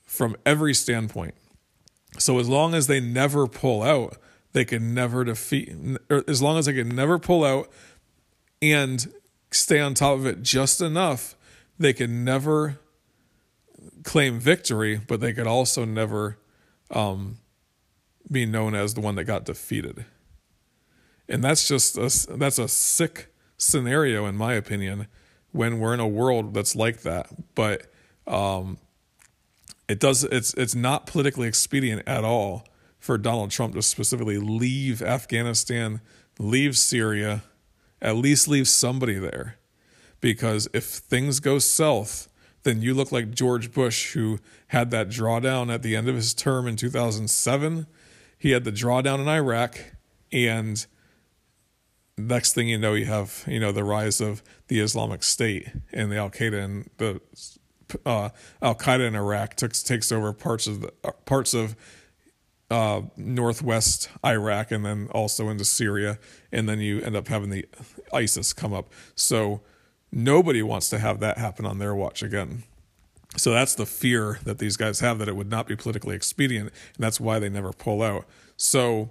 from 0.03 0.37
every 0.45 0.75
standpoint. 0.75 1.35
So 2.19 2.39
as 2.39 2.49
long 2.49 2.75
as 2.75 2.87
they 2.87 3.01
never 3.01 3.47
pull 3.47 3.83
out, 3.83 4.17
they 4.53 4.65
can 4.65 4.95
never 4.95 5.25
defeat. 5.25 5.75
as 6.29 6.43
long 6.43 6.59
as 6.59 6.67
they 6.67 6.73
can 6.73 6.89
never 6.89 7.19
pull 7.19 7.45
out 7.45 7.71
and 8.61 9.13
stay 9.51 9.81
on 9.81 9.95
top 9.95 10.19
of 10.19 10.27
it 10.27 10.43
just 10.43 10.81
enough, 10.81 11.37
they 11.79 11.93
can 11.93 12.25
never 12.25 12.79
claim 14.03 14.39
victory, 14.39 15.01
but 15.07 15.21
they 15.21 15.33
could 15.33 15.47
also 15.47 15.85
never 15.85 16.39
um, 16.91 17.39
be 18.31 18.45
known 18.45 18.75
as 18.75 18.95
the 18.95 19.01
one 19.01 19.15
that 19.15 19.25
got 19.25 19.45
defeated. 19.45 20.05
And 21.29 21.45
that's 21.45 21.67
just 21.69 21.97
a, 21.97 22.37
that's 22.37 22.59
a 22.59 22.69
sick 22.69 23.33
scenario, 23.57 24.27
in 24.27 24.37
my 24.37 24.55
opinion 24.55 25.07
when 25.53 25.79
we're 25.79 25.95
in 25.95 26.01
a 26.01 26.09
world 26.09 26.55
that's 26.55 26.77
like 26.77 27.03
that. 27.03 27.29
But 27.55 27.87
um, 28.27 28.79
it 29.89 29.99
does 29.99 30.25
it's 30.25 30.55
it's 30.55 30.75
not 30.75 31.07
politically 31.07 31.49
expedient 31.49 32.03
at 32.07 32.25
all 32.25 32.67
for 32.99 33.19
Donald 33.19 33.51
Trump 33.51 33.75
to 33.75 33.83
specifically 33.83 34.39
leave 34.39 35.03
Afghanistan, 35.03 36.01
leave 36.39 36.77
Syria, 36.77 37.43
at 38.01 38.17
least 38.17 38.47
leave 38.47 38.69
somebody 38.69 39.19
there. 39.19 39.57
Because 40.21 40.69
if 40.75 40.85
things 40.85 41.41
go 41.41 41.59
south, 41.59 42.29
then 42.63 42.83
you 42.83 42.93
look 42.93 43.11
like 43.11 43.31
George 43.31 43.73
Bush, 43.73 44.13
who 44.13 44.39
had 44.69 44.91
that 44.91 45.09
drawdown 45.09 45.73
at 45.73 45.83
the 45.83 45.97
end 45.97 46.09
of 46.09 46.15
his 46.15 46.35
term 46.35 46.69
in 46.69 46.77
2007. 46.77 47.87
He 48.39 48.51
had 48.51 48.65
the 48.65 48.73
drawdown 48.73 49.21
in 49.21 49.29
Iraq, 49.29 49.79
and 50.31 50.87
next 52.21 52.55
thing 52.55 52.69
you 52.69 52.79
know, 52.79 52.95
you 52.95 53.07
have 53.07 53.45
you 53.47 53.61
know 53.61 53.73
the 53.73 53.85
rise 53.85 54.21
of 54.21 54.43
the 54.69 54.81
Islamic 54.81 55.23
State 55.23 55.69
and 55.93 56.11
the 56.11 56.17
Al 56.17 56.31
Qaeda 56.31 56.63
and 56.63 56.91
the 56.99 57.21
uh, 58.07 58.31
Al 58.63 58.75
Qaeda 58.75 59.07
in 59.07 59.15
Iraq 59.15 59.57
takes 59.57 59.83
takes 59.83 60.13
over 60.13 60.33
parts 60.33 60.67
of 60.67 60.83
the 60.83 60.93
uh, 61.05 61.13
parts 61.25 61.55
of 61.55 61.77
uh, 62.71 63.03
northwest 63.17 64.09
Iraq 64.25 64.71
and 64.71 64.85
then 64.85 65.09
also 65.11 65.49
into 65.49 65.65
Syria, 65.65 66.19
and 66.53 66.69
then 66.69 66.79
you 66.81 67.01
end 67.01 67.17
up 67.17 67.29
having 67.29 67.51
the 67.51 67.67
ISIS 68.13 68.53
come 68.53 68.73
up. 68.73 68.93
So 69.15 69.61
nobody 70.13 70.63
wants 70.63 70.89
to 70.91 70.99
have 70.99 71.21
that 71.21 71.39
happen 71.39 71.67
on 71.67 71.79
their 71.79 71.95
watch 71.95 72.23
again. 72.23 72.63
So 73.37 73.53
that's 73.53 73.75
the 73.75 73.87
fear 73.87 74.41
that 74.45 74.59
these 74.59 74.77
guys 74.77 75.01
have 75.01 75.19
that 75.19 75.29
it 75.29 75.37
would 75.37 75.51
not 75.51 75.67
be 75.67 75.77
politically 75.77 76.17
expedient, 76.17 76.73
and 76.95 77.05
that's 77.05 77.21
why 77.21 77.39
they 77.39 77.49
never 77.49 77.73
pull 77.73 78.03
out. 78.03 78.27
So, 78.57 79.11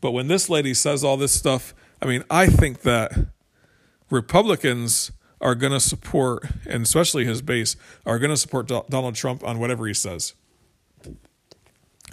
but 0.00 0.12
when 0.12 0.28
this 0.28 0.48
lady 0.48 0.74
says 0.74 1.04
all 1.04 1.16
this 1.16 1.32
stuff 1.32 1.74
I 2.04 2.06
mean, 2.06 2.22
I 2.30 2.46
think 2.46 2.82
that 2.82 3.12
Republicans 4.10 5.10
are 5.40 5.54
going 5.54 5.72
to 5.72 5.80
support, 5.80 6.46
and 6.68 6.82
especially 6.84 7.24
his 7.24 7.40
base, 7.40 7.76
are 8.04 8.18
going 8.18 8.30
to 8.30 8.36
support 8.36 8.68
Donald 8.68 9.14
Trump 9.14 9.42
on 9.42 9.58
whatever 9.58 9.86
he 9.86 9.94
says. 9.94 10.34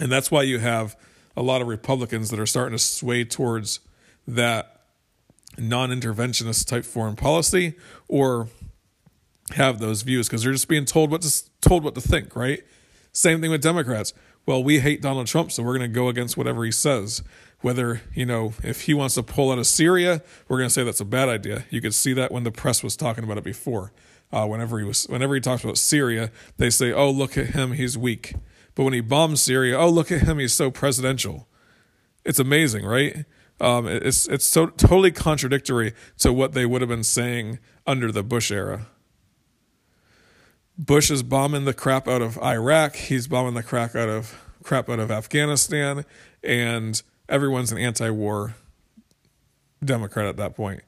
And 0.00 0.10
that's 0.10 0.30
why 0.30 0.42
you 0.44 0.58
have 0.60 0.96
a 1.36 1.42
lot 1.42 1.60
of 1.60 1.68
Republicans 1.68 2.30
that 2.30 2.40
are 2.40 2.46
starting 2.46 2.76
to 2.76 2.82
sway 2.82 3.24
towards 3.24 3.80
that 4.26 4.80
non 5.58 5.90
interventionist 5.90 6.66
type 6.66 6.84
foreign 6.84 7.16
policy 7.16 7.74
or 8.08 8.48
have 9.54 9.78
those 9.78 10.00
views 10.00 10.26
because 10.26 10.42
they're 10.42 10.52
just 10.52 10.68
being 10.68 10.86
told 10.86 11.10
what 11.10 11.20
to 11.20 11.42
told 11.60 11.84
what 11.84 11.94
to 11.94 12.00
think, 12.00 12.34
right? 12.34 12.62
Same 13.12 13.42
thing 13.42 13.50
with 13.50 13.62
Democrats. 13.62 14.14
Well, 14.46 14.64
we 14.64 14.80
hate 14.80 15.02
Donald 15.02 15.26
Trump, 15.26 15.52
so 15.52 15.62
we're 15.62 15.76
going 15.76 15.90
to 15.90 15.94
go 15.94 16.08
against 16.08 16.36
whatever 16.36 16.64
he 16.64 16.72
says 16.72 17.22
whether 17.62 18.02
you 18.14 18.26
know 18.26 18.52
if 18.62 18.82
he 18.82 18.94
wants 18.94 19.14
to 19.14 19.22
pull 19.22 19.50
out 19.50 19.58
of 19.58 19.66
Syria, 19.66 20.22
we're 20.48 20.58
going 20.58 20.68
to 20.68 20.72
say 20.74 20.84
that's 20.84 21.00
a 21.00 21.04
bad 21.04 21.28
idea. 21.28 21.64
You 21.70 21.80
could 21.80 21.94
see 21.94 22.12
that 22.14 22.32
when 22.32 22.44
the 22.44 22.50
press 22.50 22.82
was 22.82 22.96
talking 22.96 23.24
about 23.24 23.38
it 23.38 23.44
before. 23.44 23.92
Uh, 24.32 24.46
whenever 24.46 24.78
he 24.78 24.84
was, 24.84 25.04
whenever 25.08 25.34
he 25.34 25.42
talks 25.42 25.62
about 25.62 25.76
Syria, 25.76 26.30
they 26.56 26.70
say, 26.70 26.90
"Oh, 26.90 27.10
look 27.10 27.36
at 27.36 27.48
him, 27.48 27.72
he's 27.72 27.98
weak." 27.98 28.34
But 28.74 28.84
when 28.84 28.94
he 28.94 29.00
bombs 29.00 29.42
Syria, 29.42 29.78
"Oh, 29.78 29.90
look 29.90 30.10
at 30.10 30.22
him, 30.22 30.38
he's 30.38 30.54
so 30.54 30.70
presidential." 30.70 31.48
It's 32.24 32.38
amazing, 32.38 32.86
right? 32.86 33.26
Um, 33.60 33.86
it's 33.86 34.26
it's 34.26 34.46
so 34.46 34.66
totally 34.66 35.12
contradictory 35.12 35.92
to 36.18 36.32
what 36.32 36.52
they 36.52 36.66
would 36.66 36.80
have 36.80 36.88
been 36.88 37.04
saying 37.04 37.58
under 37.86 38.10
the 38.10 38.22
Bush 38.22 38.50
era. 38.50 38.88
Bush 40.78 41.10
is 41.10 41.22
bombing 41.22 41.64
the 41.64 41.74
crap 41.74 42.08
out 42.08 42.22
of 42.22 42.38
Iraq. 42.38 42.96
He's 42.96 43.28
bombing 43.28 43.54
the 43.54 43.62
crap 43.62 43.94
out 43.94 44.08
of 44.08 44.40
crap 44.64 44.88
out 44.88 44.98
of 44.98 45.10
Afghanistan, 45.10 46.04
and 46.42 47.02
everyone's 47.32 47.72
an 47.72 47.78
anti-war 47.78 48.54
Democrat 49.82 50.26
at 50.26 50.36
that 50.36 50.54
point. 50.54 50.82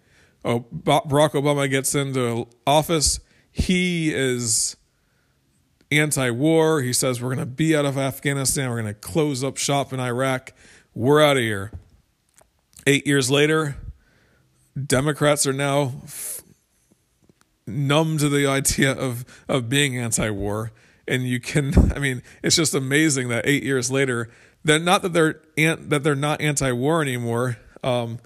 Oh, 0.44 0.60
Barack 0.60 1.30
Obama 1.30 1.68
gets 1.68 1.94
into 1.94 2.46
office. 2.66 3.18
He 3.50 4.12
is 4.14 4.76
anti-war. 5.90 6.82
He 6.82 6.92
says 6.92 7.20
we're 7.20 7.34
going 7.34 7.38
to 7.38 7.46
be 7.46 7.74
out 7.74 7.86
of 7.86 7.96
Afghanistan. 7.96 8.68
We're 8.68 8.82
going 8.82 8.94
to 8.94 9.00
close 9.00 9.42
up 9.42 9.56
shop 9.56 9.92
in 9.92 10.00
Iraq. 10.00 10.52
We're 10.94 11.22
out 11.22 11.38
of 11.38 11.42
here. 11.42 11.72
Eight 12.86 13.06
years 13.06 13.30
later, 13.30 13.76
Democrats 14.86 15.46
are 15.46 15.54
now 15.54 15.94
f- 16.04 16.42
numb 17.66 18.18
to 18.18 18.28
the 18.28 18.46
idea 18.46 18.92
of 18.92 19.24
of 19.48 19.70
being 19.70 19.96
anti-war, 19.96 20.72
and 21.08 21.22
you 21.22 21.40
can. 21.40 21.92
I 21.96 21.98
mean, 21.98 22.22
it's 22.42 22.56
just 22.56 22.74
amazing 22.74 23.28
that 23.28 23.46
eight 23.46 23.62
years 23.62 23.90
later 23.90 24.30
they're 24.64 24.78
not 24.78 25.02
that 25.02 25.12
they're 25.12 25.40
that 25.56 26.02
they're 26.02 26.14
not 26.14 26.40
anti-war 26.40 27.02
anymore. 27.02 27.58
Um, 27.82 28.18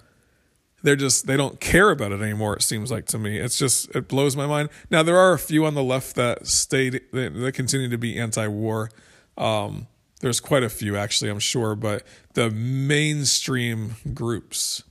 they're 0.81 0.95
just 0.95 1.27
they 1.27 1.37
don't 1.37 1.59
care 1.59 1.91
about 1.91 2.11
it 2.11 2.21
anymore. 2.21 2.55
It 2.55 2.61
seems 2.61 2.91
like 2.91 3.05
to 3.07 3.19
me, 3.19 3.37
it's 3.37 3.57
just 3.57 3.93
it 3.95 4.07
blows 4.07 4.35
my 4.35 4.47
mind. 4.47 4.69
Now 4.89 5.03
there 5.03 5.17
are 5.17 5.33
a 5.33 5.39
few 5.39 5.65
on 5.65 5.75
the 5.75 5.83
left 5.83 6.15
that 6.15 6.47
stayed 6.47 7.01
that, 7.11 7.33
that 7.33 7.51
continue 7.53 7.89
to 7.89 7.97
be 7.97 8.17
anti-war. 8.17 8.89
Um, 9.37 9.87
there's 10.21 10.39
quite 10.39 10.63
a 10.63 10.69
few 10.69 10.95
actually, 10.95 11.29
I'm 11.29 11.39
sure, 11.39 11.75
but 11.75 12.05
the 12.33 12.49
mainstream 12.49 13.95
groups, 14.13 14.83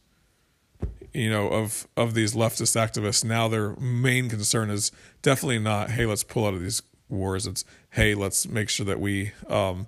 you 1.15 1.31
know, 1.31 1.49
of 1.49 1.89
of 1.97 2.15
these 2.15 2.35
leftist 2.35 2.77
activists 2.77 3.25
now 3.25 3.49
their 3.49 3.75
main 3.77 4.29
concern 4.29 4.71
is 4.71 4.93
definitely 5.23 5.59
not 5.59 5.91
hey 5.91 6.05
let's 6.05 6.25
pull 6.25 6.47
out 6.47 6.55
of 6.55 6.61
these 6.61 6.83
wars. 7.09 7.47
It's 7.47 7.65
hey 7.91 8.15
let's 8.15 8.47
make 8.47 8.69
sure 8.69 8.85
that 8.85 9.01
we 9.01 9.33
um, 9.49 9.87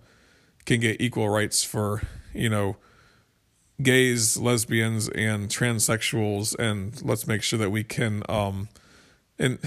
can 0.66 0.80
get 0.80 1.00
equal 1.00 1.28
rights 1.28 1.64
for 1.64 2.02
you 2.32 2.48
know 2.48 2.76
gays, 3.82 4.36
lesbians, 4.36 5.08
and 5.08 5.48
transsexuals, 5.48 6.58
and 6.58 7.00
let's 7.02 7.26
make 7.26 7.42
sure 7.42 7.58
that 7.58 7.70
we 7.70 7.84
can. 7.84 8.22
Um, 8.28 8.68
and 9.38 9.58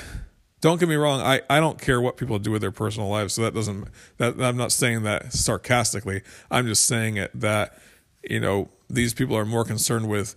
don't 0.61 0.79
get 0.79 0.87
me 0.87 0.95
wrong, 0.95 1.19
I, 1.19 1.41
I 1.49 1.59
don't 1.59 1.81
care 1.81 1.99
what 1.99 2.15
people 2.15 2.39
do 2.39 2.51
with 2.51 2.61
their 2.61 2.71
personal 2.71 3.09
lives, 3.09 3.33
so 3.33 3.41
that 3.41 3.53
doesn't 3.53 3.87
that 4.17 4.39
I'm 4.41 4.57
not 4.57 4.71
saying 4.71 5.03
that 5.03 5.33
sarcastically. 5.33 6.21
I'm 6.49 6.67
just 6.67 6.85
saying 6.85 7.17
it 7.17 7.31
that 7.39 7.77
you 8.23 8.39
know 8.39 8.69
these 8.89 9.13
people 9.13 9.35
are 9.35 9.45
more 9.45 9.65
concerned 9.65 10.07
with 10.07 10.35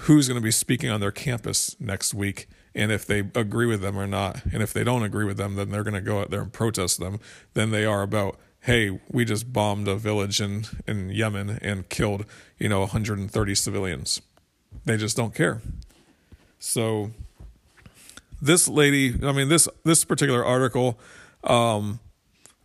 who's 0.00 0.28
going 0.28 0.40
to 0.40 0.44
be 0.44 0.50
speaking 0.50 0.90
on 0.90 1.00
their 1.00 1.10
campus 1.12 1.76
next 1.80 2.12
week 2.14 2.48
and 2.74 2.92
if 2.92 3.06
they 3.06 3.20
agree 3.34 3.66
with 3.66 3.80
them 3.80 3.96
or 3.96 4.06
not 4.06 4.44
and 4.52 4.62
if 4.62 4.72
they 4.72 4.84
don't 4.84 5.02
agree 5.02 5.24
with 5.24 5.36
them 5.36 5.54
then 5.54 5.70
they're 5.70 5.82
going 5.82 5.94
to 5.94 6.00
go 6.00 6.20
out 6.20 6.30
there 6.30 6.42
and 6.42 6.52
protest 6.52 7.00
them 7.00 7.18
then 7.54 7.70
they 7.70 7.84
are 7.84 8.02
about 8.02 8.38
hey, 8.66 8.98
we 9.08 9.24
just 9.24 9.52
bombed 9.52 9.86
a 9.86 9.94
village 9.94 10.40
in, 10.40 10.64
in 10.88 11.08
Yemen 11.08 11.56
and 11.62 11.88
killed, 11.88 12.26
you 12.58 12.68
know, 12.68 12.80
130 12.80 13.54
civilians. 13.54 14.20
They 14.84 14.96
just 14.96 15.16
don't 15.16 15.32
care. 15.32 15.62
So 16.58 17.12
this 18.42 18.66
lady, 18.66 19.14
I 19.24 19.30
mean, 19.30 19.48
this 19.48 19.68
this 19.84 20.04
particular 20.04 20.44
article, 20.44 20.98
um, 21.44 22.00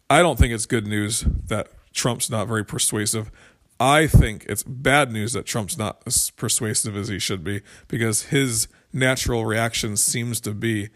I 0.10 0.24
don't 0.24 0.40
think 0.40 0.54
it's 0.54 0.66
good 0.66 0.88
news 0.88 1.22
that 1.22 1.68
Trump's 1.94 2.32
not 2.32 2.48
very 2.48 2.66
persuasive. 2.66 3.30
I 3.80 4.08
think 4.08 4.46
it's 4.50 4.64
bad 4.64 5.12
news 5.12 5.34
that 5.34 5.46
Trump's 5.46 5.78
not 5.78 6.02
as 6.08 6.32
persuasive 6.32 6.96
as 6.96 7.10
he 7.10 7.20
should 7.20 7.44
be 7.44 7.62
because 7.88 8.24
his 8.24 8.68
natural 8.92 9.46
reaction 9.46 9.96
seems 9.98 10.42
to 10.42 10.54
be 10.54 10.90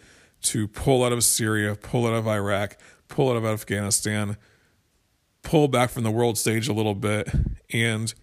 to 0.44 0.68
pull 0.68 1.04
out 1.04 1.14
of 1.14 1.24
Syria, 1.24 1.76
pull 1.76 2.08
out 2.08 2.14
of 2.14 2.28
Iraq, 2.28 2.76
pull 3.08 3.30
out 3.30 3.38
of 3.38 3.46
Afghanistan, 3.46 4.38
pull 5.46 5.70
back 5.70 5.92
from 5.92 6.04
the 6.04 6.12
world 6.12 6.38
stage 6.38 6.68
a 6.68 6.74
little 6.74 6.96
bit, 6.96 7.30
and 7.72 8.14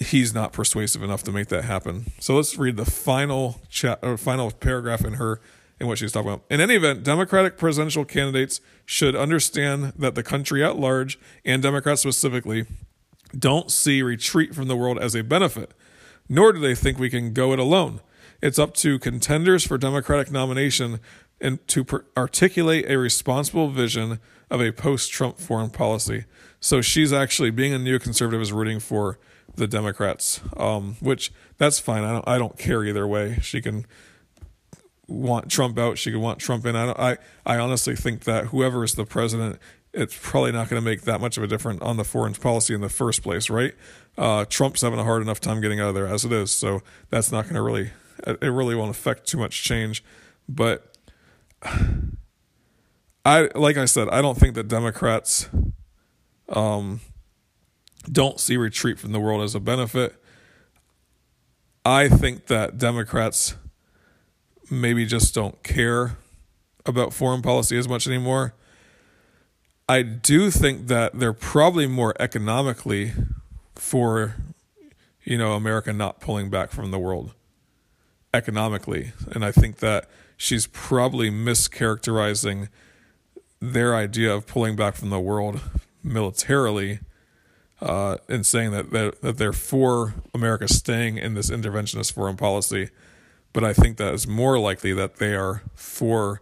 he's 0.00 0.32
not 0.32 0.52
persuasive 0.52 1.02
enough 1.02 1.22
to 1.24 1.32
make 1.32 1.48
that 1.48 1.64
happen. 1.64 2.12
So 2.20 2.36
let's 2.36 2.56
read 2.56 2.76
the 2.76 2.86
final 2.86 3.60
chat 3.68 3.98
or 4.00 4.16
final 4.16 4.50
paragraph 4.50 5.04
in 5.04 5.14
her 5.14 5.40
in 5.80 5.86
what 5.86 5.98
she's 5.98 6.12
talking 6.12 6.30
about. 6.30 6.44
In 6.48 6.60
any 6.60 6.76
event, 6.76 7.02
Democratic 7.02 7.58
presidential 7.58 8.04
candidates 8.04 8.60
should 8.86 9.14
understand 9.14 9.92
that 9.98 10.14
the 10.14 10.22
country 10.22 10.64
at 10.64 10.78
large 10.78 11.18
and 11.44 11.62
Democrats 11.62 12.02
specifically 12.02 12.64
don't 13.36 13.70
see 13.70 14.00
retreat 14.02 14.54
from 14.54 14.68
the 14.68 14.76
world 14.76 14.98
as 14.98 15.14
a 15.14 15.22
benefit, 15.22 15.72
nor 16.28 16.52
do 16.52 16.60
they 16.60 16.74
think 16.74 16.98
we 16.98 17.10
can 17.10 17.32
go 17.32 17.52
it 17.52 17.58
alone. 17.58 18.00
It's 18.40 18.58
up 18.58 18.74
to 18.74 18.98
contenders 18.98 19.66
for 19.66 19.76
Democratic 19.78 20.30
nomination 20.30 21.00
and 21.40 21.66
to 21.68 21.84
per- 21.84 22.04
articulate 22.16 22.88
a 22.88 22.96
responsible 22.98 23.68
vision 23.68 24.20
of 24.50 24.60
a 24.60 24.72
post-Trump 24.72 25.38
foreign 25.38 25.70
policy. 25.70 26.24
So 26.60 26.80
she's 26.80 27.12
actually 27.12 27.50
being 27.50 27.74
a 27.74 27.78
neoconservative 27.78 28.40
is 28.40 28.52
rooting 28.52 28.80
for 28.80 29.18
the 29.54 29.66
Democrats, 29.66 30.40
um, 30.56 30.96
which 31.00 31.32
that's 31.58 31.78
fine. 31.78 32.04
I 32.04 32.12
don't 32.12 32.28
I 32.28 32.38
don't 32.38 32.56
care 32.58 32.84
either 32.84 33.06
way. 33.06 33.38
She 33.42 33.60
can 33.60 33.86
want 35.06 35.50
Trump 35.50 35.78
out. 35.78 35.98
She 35.98 36.10
can 36.10 36.20
want 36.20 36.38
Trump 36.38 36.64
in. 36.66 36.76
I 36.76 36.86
don't, 36.86 36.98
I 36.98 37.18
I 37.44 37.58
honestly 37.58 37.96
think 37.96 38.24
that 38.24 38.46
whoever 38.46 38.84
is 38.84 38.94
the 38.94 39.04
president, 39.04 39.58
it's 39.92 40.16
probably 40.20 40.52
not 40.52 40.68
going 40.68 40.80
to 40.82 40.84
make 40.84 41.02
that 41.02 41.20
much 41.20 41.36
of 41.36 41.42
a 41.42 41.46
difference 41.46 41.80
on 41.82 41.96
the 41.96 42.04
foreign 42.04 42.34
policy 42.34 42.74
in 42.74 42.80
the 42.80 42.88
first 42.88 43.22
place, 43.22 43.50
right? 43.50 43.74
Uh, 44.16 44.44
Trump's 44.44 44.82
having 44.82 44.98
a 44.98 45.04
hard 45.04 45.22
enough 45.22 45.40
time 45.40 45.60
getting 45.60 45.80
out 45.80 45.88
of 45.88 45.94
there 45.94 46.06
as 46.06 46.24
it 46.24 46.32
is, 46.32 46.50
so 46.50 46.82
that's 47.10 47.32
not 47.32 47.44
going 47.44 47.54
to 47.54 47.62
really 47.62 47.90
it 48.26 48.42
really 48.42 48.74
won't 48.74 48.90
affect 48.90 49.26
too 49.26 49.38
much 49.38 49.62
change. 49.62 50.04
But 50.48 50.96
I 53.24 53.48
like 53.54 53.76
I 53.76 53.84
said, 53.84 54.08
I 54.08 54.22
don't 54.22 54.38
think 54.38 54.54
that 54.54 54.68
Democrats 54.68 55.48
um, 56.48 57.00
don't 58.10 58.40
see 58.40 58.56
retreat 58.56 58.98
from 58.98 59.12
the 59.12 59.20
world 59.20 59.42
as 59.42 59.54
a 59.54 59.60
benefit. 59.60 60.14
I 61.84 62.08
think 62.08 62.46
that 62.46 62.78
Democrats 62.78 63.54
maybe 64.70 65.06
just 65.06 65.34
don't 65.34 65.62
care 65.62 66.16
about 66.86 67.12
foreign 67.12 67.42
policy 67.42 67.78
as 67.78 67.88
much 67.88 68.06
anymore. 68.06 68.54
I 69.88 70.02
do 70.02 70.50
think 70.50 70.86
that 70.88 71.18
they're 71.18 71.32
probably 71.32 71.86
more 71.86 72.14
economically 72.20 73.12
for 73.74 74.36
you 75.24 75.38
know 75.38 75.52
America 75.52 75.92
not 75.92 76.20
pulling 76.20 76.50
back 76.50 76.70
from 76.70 76.90
the 76.90 76.98
world 76.98 77.34
economically 78.34 79.12
and 79.32 79.44
I 79.44 79.52
think 79.52 79.76
that 79.78 80.08
she's 80.36 80.66
probably 80.66 81.30
mischaracterizing 81.30 82.68
their 83.60 83.94
idea 83.94 84.32
of 84.32 84.46
pulling 84.46 84.76
back 84.76 84.94
from 84.94 85.10
the 85.10 85.20
world 85.20 85.60
militarily 86.02 87.00
uh, 87.80 88.16
and 88.28 88.44
saying 88.44 88.70
that 88.72 88.90
they're, 88.90 89.12
that 89.22 89.38
they're 89.38 89.52
for 89.52 90.14
America 90.34 90.68
staying 90.68 91.18
in 91.18 91.34
this 91.34 91.50
interventionist 91.50 92.12
foreign 92.12 92.36
policy. 92.36 92.90
But 93.52 93.64
I 93.64 93.72
think 93.72 93.96
that 93.96 94.14
it's 94.14 94.26
more 94.26 94.58
likely 94.58 94.92
that 94.92 95.16
they 95.16 95.34
are 95.34 95.62
for 95.74 96.40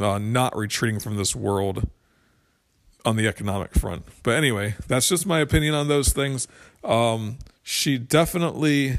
uh, 0.00 0.18
not 0.18 0.56
retreating 0.56 1.00
from 1.00 1.16
this 1.16 1.36
world 1.36 1.88
on 3.04 3.16
the 3.16 3.28
economic 3.28 3.74
front. 3.74 4.04
But 4.22 4.36
anyway, 4.36 4.74
that's 4.88 5.08
just 5.08 5.26
my 5.26 5.40
opinion 5.40 5.74
on 5.74 5.88
those 5.88 6.12
things. 6.12 6.48
Um, 6.82 7.38
she 7.62 7.98
definitely 7.98 8.98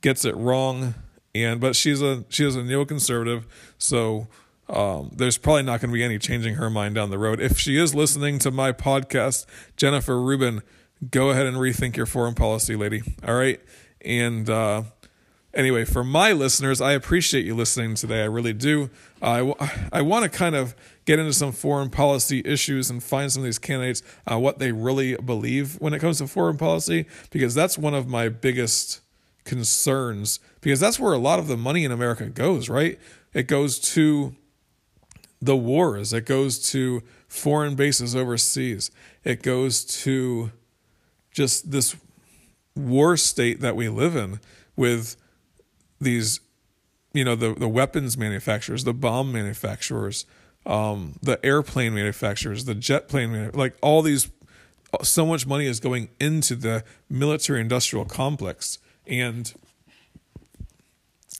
gets 0.00 0.24
it 0.24 0.36
wrong, 0.36 0.94
and 1.34 1.60
but 1.60 1.74
she's 1.74 2.02
a 2.02 2.24
she 2.28 2.44
is 2.44 2.56
a 2.56 2.60
neoconservative, 2.60 3.44
so 3.78 4.28
um, 4.72 5.10
there's 5.14 5.38
probably 5.38 5.62
not 5.62 5.80
going 5.80 5.90
to 5.90 5.94
be 5.94 6.02
any 6.02 6.18
changing 6.18 6.54
her 6.54 6.70
mind 6.70 6.94
down 6.94 7.10
the 7.10 7.18
road. 7.18 7.40
If 7.40 7.58
she 7.58 7.76
is 7.76 7.94
listening 7.94 8.38
to 8.40 8.50
my 8.50 8.72
podcast, 8.72 9.44
Jennifer 9.76 10.20
Rubin, 10.20 10.62
go 11.10 11.30
ahead 11.30 11.46
and 11.46 11.58
rethink 11.58 11.96
your 11.96 12.06
foreign 12.06 12.34
policy, 12.34 12.74
lady. 12.74 13.02
All 13.26 13.34
right. 13.34 13.60
And 14.04 14.48
uh, 14.48 14.84
anyway, 15.52 15.84
for 15.84 16.02
my 16.02 16.32
listeners, 16.32 16.80
I 16.80 16.92
appreciate 16.92 17.44
you 17.44 17.54
listening 17.54 17.96
today. 17.96 18.22
I 18.22 18.26
really 18.26 18.54
do. 18.54 18.88
Uh, 19.20 19.52
I, 19.60 19.88
I 19.92 20.02
want 20.02 20.24
to 20.24 20.30
kind 20.30 20.54
of 20.54 20.74
get 21.04 21.18
into 21.18 21.32
some 21.32 21.52
foreign 21.52 21.90
policy 21.90 22.40
issues 22.44 22.88
and 22.88 23.02
find 23.02 23.30
some 23.30 23.42
of 23.42 23.44
these 23.44 23.58
candidates 23.58 24.02
uh, 24.30 24.38
what 24.38 24.58
they 24.58 24.72
really 24.72 25.16
believe 25.16 25.80
when 25.80 25.92
it 25.92 25.98
comes 25.98 26.18
to 26.18 26.26
foreign 26.26 26.56
policy, 26.56 27.06
because 27.30 27.54
that's 27.54 27.76
one 27.76 27.94
of 27.94 28.08
my 28.08 28.28
biggest 28.28 29.00
concerns, 29.44 30.40
because 30.60 30.80
that's 30.80 30.98
where 30.98 31.12
a 31.12 31.18
lot 31.18 31.38
of 31.38 31.48
the 31.48 31.56
money 31.56 31.84
in 31.84 31.92
America 31.92 32.26
goes, 32.26 32.68
right? 32.68 32.98
It 33.34 33.48
goes 33.48 33.78
to 33.80 34.36
the 35.42 35.56
wars. 35.56 36.12
It 36.12 36.24
goes 36.24 36.70
to 36.70 37.02
foreign 37.26 37.74
bases 37.74 38.14
overseas. 38.14 38.92
It 39.24 39.42
goes 39.42 39.84
to 40.02 40.52
just 41.32 41.72
this 41.72 41.96
war 42.76 43.16
state 43.16 43.60
that 43.60 43.74
we 43.74 43.88
live 43.88 44.14
in 44.14 44.38
with 44.76 45.16
these, 46.00 46.40
you 47.12 47.24
know, 47.24 47.34
the, 47.34 47.54
the 47.54 47.68
weapons 47.68 48.16
manufacturers, 48.16 48.84
the 48.84 48.94
bomb 48.94 49.32
manufacturers, 49.32 50.24
um, 50.64 51.18
the 51.20 51.44
airplane 51.44 51.94
manufacturers, 51.94 52.64
the 52.64 52.74
jet 52.74 53.08
plane, 53.08 53.50
like 53.52 53.76
all 53.82 54.00
these, 54.00 54.30
so 55.02 55.26
much 55.26 55.46
money 55.46 55.66
is 55.66 55.80
going 55.80 56.08
into 56.20 56.54
the 56.54 56.84
military 57.10 57.60
industrial 57.60 58.04
complex. 58.04 58.78
And 59.06 59.52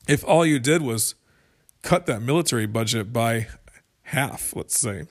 if 0.09 0.25
all 0.25 0.45
you 0.45 0.59
did 0.59 0.83
was 0.83 1.15
cut 1.83 2.07
that 2.07 2.21
military 2.21 2.67
budget 2.67 3.13
by 3.13 3.47
half, 4.13 4.55
let's 4.55 4.79
say, 4.79 5.07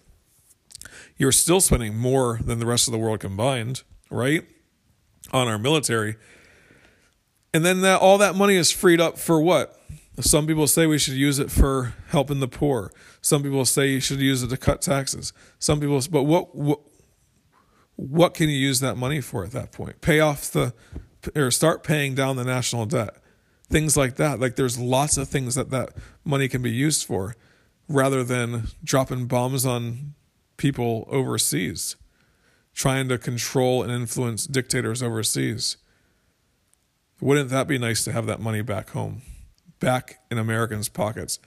you're 1.18 1.32
still 1.32 1.60
spending 1.60 1.98
more 1.98 2.40
than 2.44 2.60
the 2.60 2.66
rest 2.66 2.88
of 2.88 2.92
the 2.92 2.98
world 2.98 3.20
combined, 3.20 3.84
right? 4.10 4.44
On 5.32 5.48
our 5.48 5.58
military. 5.58 6.16
And 7.54 7.66
then 7.66 7.82
that 7.82 8.00
all 8.00 8.18
that 8.20 8.36
money 8.36 8.56
is 8.56 8.72
freed 8.72 9.02
up 9.02 9.18
for 9.18 9.42
what? 9.42 9.78
Some 10.20 10.46
people 10.46 10.68
say 10.68 10.86
we 10.86 11.00
should 11.00 11.16
use 11.16 11.40
it 11.40 11.50
for 11.52 11.96
helping 12.10 12.40
the 12.40 12.48
poor. 12.48 12.92
Some 13.22 13.44
people 13.44 13.66
say 13.66 13.88
you 13.88 14.00
should 14.00 14.20
use 14.20 14.44
it 14.44 14.50
to 14.50 14.58
cut 14.58 14.82
taxes. 14.82 15.34
Some 15.60 15.80
people, 15.80 16.02
but 16.10 16.24
what 16.24 16.56
what 16.56 16.80
what 17.96 18.34
can 18.34 18.50
you 18.50 18.58
use 18.58 18.80
that 18.80 18.96
money 18.96 19.22
for 19.22 19.44
at 19.44 19.52
that 19.52 19.72
point? 19.72 20.02
Pay 20.02 20.20
off 20.20 20.52
the 20.52 20.74
or 21.36 21.52
start 21.52 21.84
paying 21.84 22.14
down 22.14 22.36
the 22.36 22.44
national 22.44 22.86
debt. 22.86 23.16
Things 23.70 23.96
like 23.96 24.16
that. 24.18 24.40
Like 24.40 24.56
there's 24.56 24.78
lots 24.78 25.18
of 25.18 25.28
things 25.28 25.56
that 25.56 25.70
that 25.72 25.90
money 26.24 26.48
can 26.48 26.62
be 26.62 26.72
used 26.72 27.06
for 27.06 27.36
rather 27.92 28.24
than 28.24 28.68
dropping 28.84 29.26
bombs 29.26 29.66
on 29.66 30.14
people 30.58 31.08
overseas, 31.10 31.96
trying 32.74 33.10
to 33.10 33.18
control 33.18 33.84
and 33.84 33.92
influence 33.92 34.46
dictators 34.46 35.04
overseas. 35.04 35.78
Wouldn't 37.20 37.50
that 37.50 37.68
be 37.68 37.78
nice 37.78 38.04
to 38.06 38.12
have 38.12 38.26
that 38.26 38.40
money 38.40 38.62
back 38.62 38.92
home, 38.92 39.22
back 39.80 40.20
in 40.32 40.38
Americans' 40.38 40.90
pockets? 40.90 41.40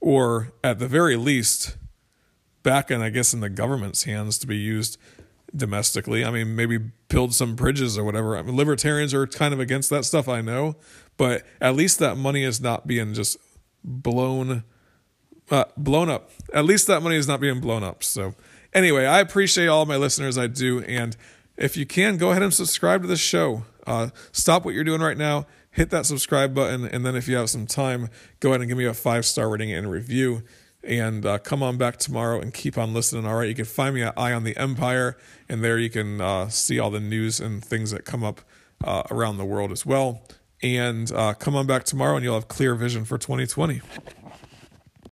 Or 0.00 0.52
at 0.64 0.78
the 0.78 0.88
very 0.88 1.16
least, 1.16 1.76
back 2.62 2.90
in, 2.90 3.00
I 3.00 3.08
guess, 3.08 3.32
in 3.32 3.40
the 3.40 3.48
government's 3.48 4.04
hands 4.04 4.38
to 4.38 4.46
be 4.46 4.56
used 4.56 4.98
domestically. 5.54 6.24
I 6.24 6.30
mean, 6.30 6.56
maybe 6.56 6.78
build 7.08 7.34
some 7.34 7.54
bridges 7.54 7.96
or 7.96 8.04
whatever. 8.04 8.36
I 8.36 8.42
mean, 8.42 8.56
libertarians 8.56 9.14
are 9.14 9.26
kind 9.26 9.54
of 9.54 9.60
against 9.60 9.90
that 9.90 10.04
stuff, 10.04 10.28
I 10.28 10.40
know, 10.40 10.76
but 11.16 11.44
at 11.60 11.76
least 11.76 11.98
that 11.98 12.16
money 12.16 12.42
is 12.42 12.60
not 12.60 12.86
being 12.86 13.14
just 13.14 13.36
blown 13.84 14.64
uh, 15.52 15.66
blown 15.76 16.08
up. 16.08 16.30
At 16.54 16.64
least 16.64 16.86
that 16.86 17.02
money 17.02 17.16
is 17.16 17.28
not 17.28 17.38
being 17.38 17.60
blown 17.60 17.84
up. 17.84 18.02
So, 18.02 18.34
anyway, 18.72 19.04
I 19.04 19.20
appreciate 19.20 19.68
all 19.68 19.84
my 19.84 19.96
listeners. 19.96 20.38
I 20.38 20.46
do. 20.46 20.82
And 20.84 21.14
if 21.56 21.76
you 21.76 21.84
can, 21.84 22.16
go 22.16 22.30
ahead 22.30 22.42
and 22.42 22.52
subscribe 22.52 23.02
to 23.02 23.08
the 23.08 23.16
show. 23.16 23.64
Uh, 23.86 24.08
stop 24.32 24.64
what 24.64 24.74
you're 24.74 24.82
doing 24.82 25.02
right 25.02 25.18
now, 25.18 25.46
hit 25.70 25.90
that 25.90 26.06
subscribe 26.06 26.54
button. 26.54 26.86
And 26.86 27.04
then 27.04 27.14
if 27.14 27.28
you 27.28 27.36
have 27.36 27.50
some 27.50 27.66
time, 27.66 28.08
go 28.40 28.50
ahead 28.50 28.62
and 28.62 28.68
give 28.68 28.78
me 28.78 28.86
a 28.86 28.94
five 28.94 29.26
star 29.26 29.50
rating 29.50 29.72
and 29.72 29.90
review. 29.90 30.42
And 30.84 31.24
uh, 31.24 31.38
come 31.38 31.62
on 31.62 31.76
back 31.76 31.98
tomorrow 31.98 32.40
and 32.40 32.52
keep 32.52 32.78
on 32.78 32.94
listening. 32.94 33.26
All 33.26 33.36
right. 33.36 33.48
You 33.48 33.54
can 33.54 33.66
find 33.66 33.94
me 33.94 34.02
at 34.02 34.18
Eye 34.18 34.32
on 34.32 34.42
the 34.42 34.56
Empire. 34.56 35.16
And 35.48 35.62
there 35.62 35.78
you 35.78 35.90
can 35.90 36.20
uh, 36.20 36.48
see 36.48 36.80
all 36.80 36.90
the 36.90 36.98
news 36.98 37.40
and 37.40 37.64
things 37.64 37.90
that 37.90 38.04
come 38.04 38.24
up 38.24 38.40
uh, 38.82 39.02
around 39.10 39.36
the 39.36 39.44
world 39.44 39.70
as 39.70 39.84
well. 39.84 40.22
And 40.62 41.12
uh, 41.12 41.34
come 41.34 41.54
on 41.54 41.66
back 41.66 41.84
tomorrow 41.84 42.16
and 42.16 42.24
you'll 42.24 42.34
have 42.34 42.48
clear 42.48 42.74
vision 42.74 43.04
for 43.04 43.18
2020. 43.18 43.80